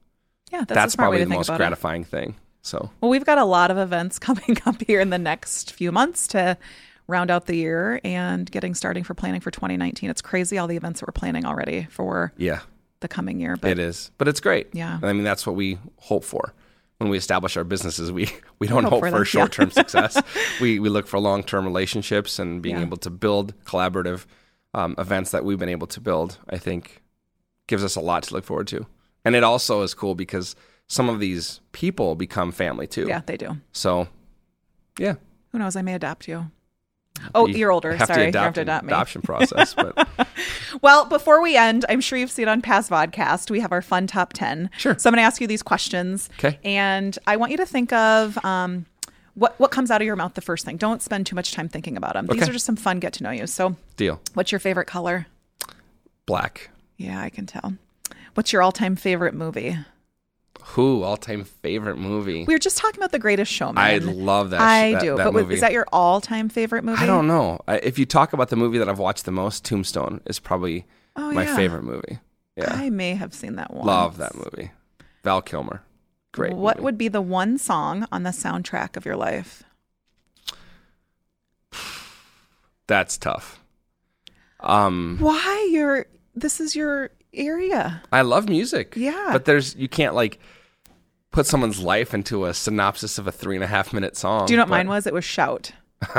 yeah 0.50 0.60
that's, 0.60 0.72
That's, 0.74 0.94
a 0.94 0.96
smart 0.96 1.10
way 1.10 1.18
probably 1.18 1.24
the 1.32 1.36
most 1.36 1.48
about 1.48 1.56
it. 1.56 1.58
gratifying 1.58 2.04
thing. 2.04 2.34
So 2.62 2.90
Well, 3.00 3.10
we've 3.10 3.24
got 3.26 3.38
a 3.38 3.44
lot 3.44 3.70
of 3.70 3.76
events 3.78 4.18
coming 4.28 4.56
up 4.66 4.82
here 4.86 5.00
in 5.00 5.10
the 5.10 5.18
next 5.18 5.72
few 5.72 5.92
months 5.92 6.26
to 6.28 6.56
round 7.06 7.30
out 7.30 7.46
the 7.46 7.56
year 7.56 8.00
and 8.04 8.50
getting 8.50 8.74
starting 8.74 9.04
for 9.04 9.14
planning 9.14 9.40
for 9.40 9.50
2019. 9.50 10.08
It's 10.10 10.20
crazy 10.22 10.56
all 10.58 10.66
the 10.66 10.76
events 10.76 11.00
that 11.00 11.08
we're 11.08 11.12
planning 11.12 11.44
already 11.46 11.86
for 11.90 12.32
Yeah, 12.36 12.60
the 13.00 13.08
coming 13.08 13.40
year. 13.40 13.56
But 13.56 13.70
it 13.72 13.78
is. 13.78 14.10
But 14.18 14.28
it's 14.28 14.40
great. 14.40 14.68
Yeah. 14.72 14.98
I 15.02 15.12
mean, 15.12 15.24
that's 15.24 15.46
what 15.46 15.56
we 15.56 15.78
hope 15.96 16.24
for. 16.24 16.52
When 16.98 17.10
we 17.10 17.16
establish 17.16 17.56
our 17.56 17.62
businesses, 17.64 18.10
we, 18.10 18.28
we 18.58 18.66
don't 18.66 18.82
hope 18.84 18.94
hope, 18.94 19.00
for 19.04 19.10
for, 19.18 19.24
short 19.24 19.52
term 19.52 19.70
success. 19.70 20.20
We, 20.60 20.80
we 20.80 20.88
look 20.88 21.06
for 21.06 21.20
long 21.20 21.44
term 21.44 21.64
relationships 21.64 22.38
and 22.40 22.60
being 22.60 22.76
Yeah. 22.76 22.82
able 22.82 22.96
to 22.98 23.10
build 23.10 23.54
collaborative 23.64 24.26
um, 24.74 24.94
events 24.98 25.30
that 25.30 25.44
we've 25.44 25.58
been 25.58 25.68
able 25.68 25.86
to 25.88 26.00
build, 26.00 26.38
I 26.50 26.58
think, 26.58 27.02
gives 27.68 27.84
us 27.84 27.94
a 27.96 28.00
lot 28.00 28.24
to 28.24 28.34
look 28.34 28.44
forward 28.44 28.66
to. 28.68 28.86
And 29.24 29.36
it 29.36 29.44
also 29.44 29.82
is 29.82 29.94
cool 29.94 30.14
because 30.16 30.56
some 30.88 31.08
of 31.08 31.20
these 31.20 31.60
people 31.72 32.16
become 32.16 32.50
family 32.50 32.86
too. 32.88 33.06
yeah, 33.06 33.20
they 33.24 33.36
do. 33.36 33.58
So, 33.72 34.08
yeah. 34.98 35.14
Who 35.52 35.58
knows? 35.58 35.76
I 35.76 35.82
may 35.82 35.94
adopt 35.94 36.26
you. 36.26 36.50
Oh, 37.34 37.46
You 37.46 37.54
you're 37.56 37.72
older. 37.72 37.96
Sorry, 37.98 38.06
to 38.06 38.22
you 38.24 38.28
adopt 38.28 38.56
have 38.56 38.66
to 38.66 38.72
an 38.72 38.86
me. 38.86 38.92
adoption 38.92 39.22
process. 39.22 39.74
But 39.74 40.08
Well, 40.82 41.04
before 41.06 41.42
we 41.42 41.56
end, 41.56 41.84
I'm 41.88 42.00
sure 42.00 42.18
you've 42.18 42.30
seen 42.30 42.48
on 42.48 42.60
past 42.62 42.90
vodcast, 42.90 43.50
we 43.50 43.60
have 43.60 43.72
our 43.72 43.82
fun 43.82 44.06
top 44.06 44.32
10. 44.32 44.70
Sure. 44.78 44.96
So 44.98 45.08
I'm 45.08 45.14
going 45.14 45.22
to 45.22 45.26
ask 45.26 45.40
you 45.40 45.46
these 45.46 45.62
questions. 45.62 46.28
Okay. 46.38 46.58
And 46.64 47.18
I 47.26 47.36
want 47.36 47.50
you 47.52 47.58
to 47.58 47.66
think 47.66 47.92
of 47.92 48.42
um, 48.44 48.86
what, 49.34 49.58
what 49.58 49.70
comes 49.70 49.90
out 49.90 50.00
of 50.00 50.06
your 50.06 50.16
mouth 50.16 50.34
the 50.34 50.40
first 50.40 50.64
thing. 50.64 50.76
Don't 50.76 51.02
spend 51.02 51.26
too 51.26 51.34
much 51.36 51.52
time 51.52 51.68
thinking 51.68 51.96
about 51.96 52.14
them. 52.14 52.26
These 52.26 52.48
are 52.48 52.52
just 52.52 52.66
some 52.66 52.76
fun 52.76 52.98
get 53.00 53.12
to 53.14 53.22
know 53.24 53.30
you. 53.30 53.46
So, 53.46 53.76
deal. 53.96 54.20
what's 54.34 54.52
your 54.52 54.58
favorite 54.58 54.86
color? 54.86 55.26
Black. 56.26 56.70
Yeah, 56.96 57.20
I 57.20 57.30
can 57.30 57.46
tell. 57.46 57.74
What's 58.34 58.52
your 58.52 58.62
all 58.62 58.72
time 58.72 58.96
favorite 58.96 59.34
movie? 59.34 59.76
Who 60.72 61.02
all 61.02 61.16
time 61.16 61.44
favorite 61.44 61.96
movie? 61.96 62.44
We 62.44 62.54
were 62.54 62.58
just 62.58 62.76
talking 62.76 63.00
about 63.00 63.10
The 63.12 63.18
Greatest 63.18 63.50
Showman. 63.50 63.78
I 63.78 63.98
love 63.98 64.50
that. 64.50 64.60
I 64.60 64.92
that, 64.92 65.00
do. 65.02 65.16
that 65.16 65.24
but 65.24 65.32
movie. 65.34 65.54
is 65.54 65.60
that 65.60 65.72
your 65.72 65.86
all 65.92 66.20
time 66.20 66.48
favorite 66.48 66.84
movie? 66.84 67.02
I 67.02 67.06
don't 67.06 67.26
know. 67.26 67.60
I, 67.66 67.76
if 67.78 67.98
you 67.98 68.04
talk 68.06 68.32
about 68.32 68.48
the 68.50 68.56
movie 68.56 68.78
that 68.78 68.88
I've 68.88 68.98
watched 68.98 69.24
the 69.24 69.30
most, 69.32 69.64
Tombstone 69.64 70.20
is 70.26 70.38
probably 70.38 70.84
Oh, 71.16 71.32
my 71.32 71.44
yeah. 71.44 71.56
favorite 71.56 71.84
movie. 71.84 72.18
Yeah, 72.56 72.72
I 72.74 72.90
may 72.90 73.14
have 73.14 73.32
seen 73.34 73.56
that 73.56 73.72
one. 73.72 73.86
love 73.86 74.18
that 74.18 74.34
movie. 74.34 74.70
Val 75.24 75.40
Kilmer, 75.42 75.82
great. 76.32 76.54
What 76.54 76.76
movie. 76.76 76.84
would 76.84 76.98
be 76.98 77.08
the 77.08 77.22
one 77.22 77.56
song 77.58 78.06
on 78.12 78.22
the 78.24 78.30
soundtrack 78.30 78.96
of 78.96 79.04
your 79.06 79.16
life? 79.16 79.62
That's 82.86 83.18
tough. 83.18 83.60
Um, 84.60 85.18
Why 85.20 85.68
you're 85.70 86.06
this 86.34 86.60
is 86.60 86.74
your 86.74 87.10
area. 87.34 88.02
I 88.12 88.22
love 88.22 88.48
music. 88.48 88.94
Yeah. 88.96 89.30
but 89.32 89.44
there's 89.44 89.74
you 89.76 89.88
can't 89.88 90.14
like 90.14 90.38
put 91.30 91.46
someone's 91.46 91.80
life 91.80 92.14
into 92.14 92.46
a 92.46 92.54
synopsis 92.54 93.18
of 93.18 93.26
a 93.26 93.32
three 93.32 93.54
and 93.56 93.64
a 93.64 93.66
half 93.66 93.92
minute 93.92 94.16
song. 94.16 94.46
Do 94.46 94.52
you 94.52 94.56
know 94.56 94.62
what 94.64 94.68
but 94.70 94.76
mine 94.76 94.88
was? 94.88 95.06
It 95.06 95.12
was 95.14 95.24
Shout. 95.24 95.72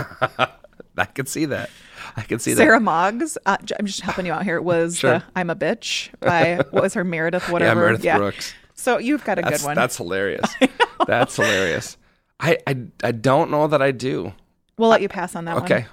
I 0.97 1.05
could 1.13 1.29
see 1.29 1.45
that. 1.45 1.69
I 2.17 2.21
could 2.23 2.41
see 2.41 2.53
that. 2.53 2.57
Sarah 2.61 2.79
Moggs. 2.79 3.37
Uh, 3.45 3.57
I'm 3.79 3.85
just 3.85 4.01
helping 4.01 4.25
you 4.25 4.33
out 4.33 4.43
here. 4.43 4.57
It 4.57 4.63
was 4.63 4.97
Sure. 4.97 5.19
the 5.19 5.23
I'm 5.35 5.49
a 5.49 5.55
bitch 5.55 6.09
by 6.19 6.57
what 6.71 6.83
was 6.83 6.93
her 6.95 7.03
Meredith 7.03 7.49
whatever. 7.49 7.81
Yeah. 7.81 7.85
Meredith 7.87 8.17
Brooks. 8.17 8.53
So 8.73 8.97
you've 8.97 9.23
got 9.23 9.39
a 9.39 9.41
That's 9.41 9.61
good 9.61 9.65
one. 9.67 9.75
that's 9.75 9.97
hilarious. 9.97 10.53
That's 11.07 11.35
hilarious. 11.37 11.97
I, 12.41 12.57
I 12.67 12.77
I 13.03 13.11
don't 13.13 13.51
know 13.51 13.67
that 13.67 13.81
I 13.81 13.91
do. 13.91 14.33
we'll 14.77 14.89
let 14.89 15.01
you 15.01 15.07
pass 15.09 15.35
on 15.35 15.45
that 15.45 15.55
one. 15.55 15.63
Okay. 15.63 15.85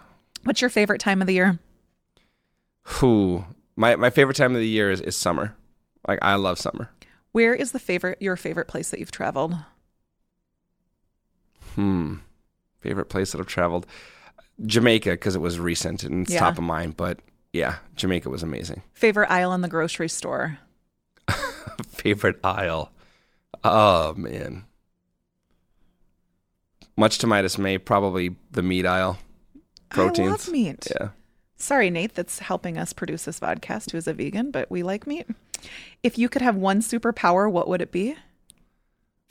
What's 0.44 0.60
your 0.60 0.70
favorite 0.70 1.00
time 1.00 1.20
of 1.20 1.26
the 1.28 1.34
year? 1.34 1.58
Who 2.82 3.44
my 3.76 3.96
my 3.96 4.10
favorite 4.10 4.36
time 4.36 4.54
of 4.54 4.60
the 4.60 4.68
year 4.68 4.90
is, 4.90 5.00
is 5.00 5.16
summer. 5.16 5.54
Like 6.08 6.18
I 6.22 6.34
love 6.36 6.58
summer. 6.58 6.90
Where 7.32 7.54
is 7.54 7.72
the 7.72 7.78
favorite 7.78 8.20
your 8.20 8.36
favorite 8.36 8.68
place 8.68 8.90
that 8.90 9.00
you've 9.00 9.12
traveled? 9.12 9.54
Hmm. 11.74 12.16
Favorite 12.80 13.06
place 13.06 13.32
that 13.32 13.40
I've 13.40 13.46
traveled, 13.46 13.86
Jamaica 14.64 15.10
because 15.10 15.34
it 15.34 15.40
was 15.40 15.58
recent 15.58 16.04
and 16.04 16.22
it's 16.22 16.32
Yeah. 16.32 16.40
top 16.40 16.58
of 16.58 16.64
mind. 16.64 16.96
But 16.96 17.20
yeah, 17.52 17.76
Jamaica 17.96 18.30
was 18.30 18.42
amazing. 18.42 18.82
Favorite 18.94 19.30
aisle 19.30 19.52
in 19.52 19.60
the 19.60 19.68
grocery 19.68 20.08
store? 20.08 20.58
Favorite 21.88 22.38
aisle. 22.44 22.92
Oh 23.64 24.14
man. 24.14 24.64
Much 26.96 27.18
to 27.18 27.26
my 27.26 27.42
dismay, 27.42 27.76
probably 27.76 28.36
the 28.52 28.62
meat 28.62 28.86
aisle. 28.86 29.18
Proteins. 29.90 30.28
I 30.28 30.30
love 30.30 30.48
meat. 30.48 30.86
Yeah. 30.98 31.08
Sorry, 31.56 31.88
Nate, 31.90 32.14
that's 32.14 32.40
helping 32.40 32.76
us 32.76 32.92
produce 32.92 33.24
this 33.24 33.40
podcast, 33.40 33.90
who's 33.90 34.06
a 34.06 34.12
vegan, 34.12 34.50
but 34.50 34.70
we 34.70 34.82
like 34.82 35.06
meat. 35.06 35.26
If 36.02 36.18
you 36.18 36.28
could 36.28 36.42
have 36.42 36.56
one 36.56 36.80
superpower, 36.80 37.50
what 37.50 37.66
would 37.68 37.80
it 37.80 37.90
be? 37.90 38.16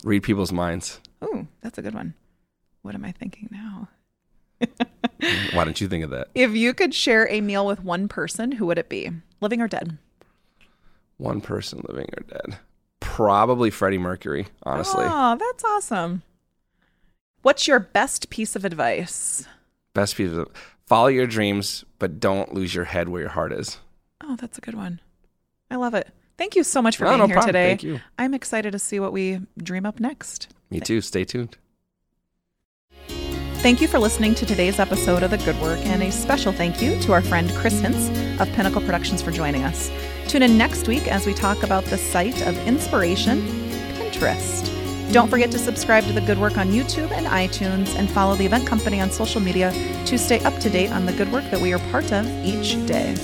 Read 0.03 0.23
people's 0.23 0.51
minds. 0.51 0.99
Ooh, 1.23 1.47
that's 1.61 1.77
a 1.77 1.81
good 1.81 1.93
one. 1.93 2.15
What 2.81 2.95
am 2.95 3.05
I 3.05 3.11
thinking 3.11 3.49
now? 3.51 3.89
Why 5.53 5.63
don't 5.63 5.79
you 5.79 5.87
think 5.87 6.03
of 6.03 6.09
that? 6.11 6.29
If 6.33 6.51
you 6.55 6.73
could 6.73 6.93
share 6.93 7.29
a 7.29 7.41
meal 7.41 7.65
with 7.65 7.83
one 7.83 8.07
person, 8.07 8.53
who 8.53 8.65
would 8.65 8.77
it 8.77 8.89
be? 8.89 9.11
Living 9.41 9.61
or 9.61 9.67
dead? 9.67 9.97
One 11.17 11.41
person 11.41 11.83
living 11.87 12.09
or 12.17 12.23
dead. 12.27 12.57
Probably 12.99 13.69
Freddie 13.69 13.97
Mercury, 13.97 14.47
honestly. 14.63 15.05
Oh, 15.07 15.37
that's 15.39 15.63
awesome. 15.63 16.23
What's 17.43 17.67
your 17.67 17.79
best 17.79 18.29
piece 18.29 18.55
of 18.55 18.65
advice? 18.65 19.47
Best 19.93 20.15
piece 20.15 20.31
of 20.31 20.49
follow 20.87 21.07
your 21.07 21.27
dreams, 21.27 21.83
but 21.99 22.19
don't 22.19 22.53
lose 22.53 22.73
your 22.75 22.85
head 22.85 23.09
where 23.09 23.21
your 23.21 23.29
heart 23.31 23.51
is. 23.51 23.77
Oh, 24.23 24.35
that's 24.35 24.57
a 24.57 24.61
good 24.61 24.75
one. 24.75 24.99
I 25.69 25.75
love 25.75 25.93
it. 25.93 26.07
Thank 26.37 26.55
you 26.55 26.63
so 26.63 26.81
much 26.81 26.97
for 26.97 27.05
No, 27.05 27.11
being 27.11 27.19
no 27.19 27.25
here 27.27 27.35
problem. 27.35 27.49
today. 27.53 27.67
Thank 27.69 27.83
you. 27.83 27.99
I'm 28.19 28.33
excited 28.33 28.71
to 28.71 28.79
see 28.79 28.99
what 28.99 29.13
we 29.13 29.39
dream 29.57 29.85
up 29.85 29.99
next. 29.99 30.47
Me 30.69 30.79
too. 30.79 31.01
Stay 31.01 31.23
tuned. 31.25 31.57
Thank 33.59 33.81
you 33.81 33.87
for 33.87 33.97
listening 33.97 34.35
to 34.35 34.45
today's 34.45 34.79
episode 34.79 35.23
of 35.23 35.31
The 35.31 35.37
Good 35.37 35.59
Work, 35.59 35.79
and 35.85 36.03
a 36.03 36.11
special 36.11 36.51
thank 36.51 36.81
you 36.83 36.99
to 37.01 37.13
our 37.13 37.21
friend 37.21 37.49
Chris 37.55 37.81
Hintz 37.81 38.39
of 38.39 38.47
Pinnacle 38.53 38.81
Productions 38.81 39.23
for 39.23 39.31
joining 39.31 39.63
us. 39.63 39.89
Tune 40.27 40.43
in 40.43 40.55
next 40.57 40.87
week 40.87 41.07
as 41.07 41.25
we 41.25 41.33
talk 41.33 41.63
about 41.63 41.83
the 41.85 41.97
site 41.97 42.45
of 42.45 42.55
inspiration, 42.67 43.41
Pinterest. 43.97 44.69
Don't 45.11 45.29
forget 45.29 45.51
to 45.51 45.59
subscribe 45.59 46.03
to 46.05 46.13
The 46.13 46.21
Good 46.21 46.37
Work 46.37 46.57
on 46.57 46.69
YouTube 46.69 47.11
and 47.11 47.25
iTunes, 47.27 47.95
and 47.95 48.09
follow 48.09 48.35
the 48.35 48.45
event 48.45 48.67
company 48.67 48.99
on 48.99 49.09
social 49.09 49.39
media 49.39 49.71
to 50.05 50.17
stay 50.17 50.39
up 50.41 50.57
to 50.59 50.69
date 50.69 50.91
on 50.91 51.05
the 51.05 51.13
good 51.13 51.31
work 51.31 51.43
that 51.51 51.61
we 51.61 51.73
are 51.73 51.79
part 51.91 52.11
of 52.11 52.25
each 52.43 52.85
day. 52.85 53.15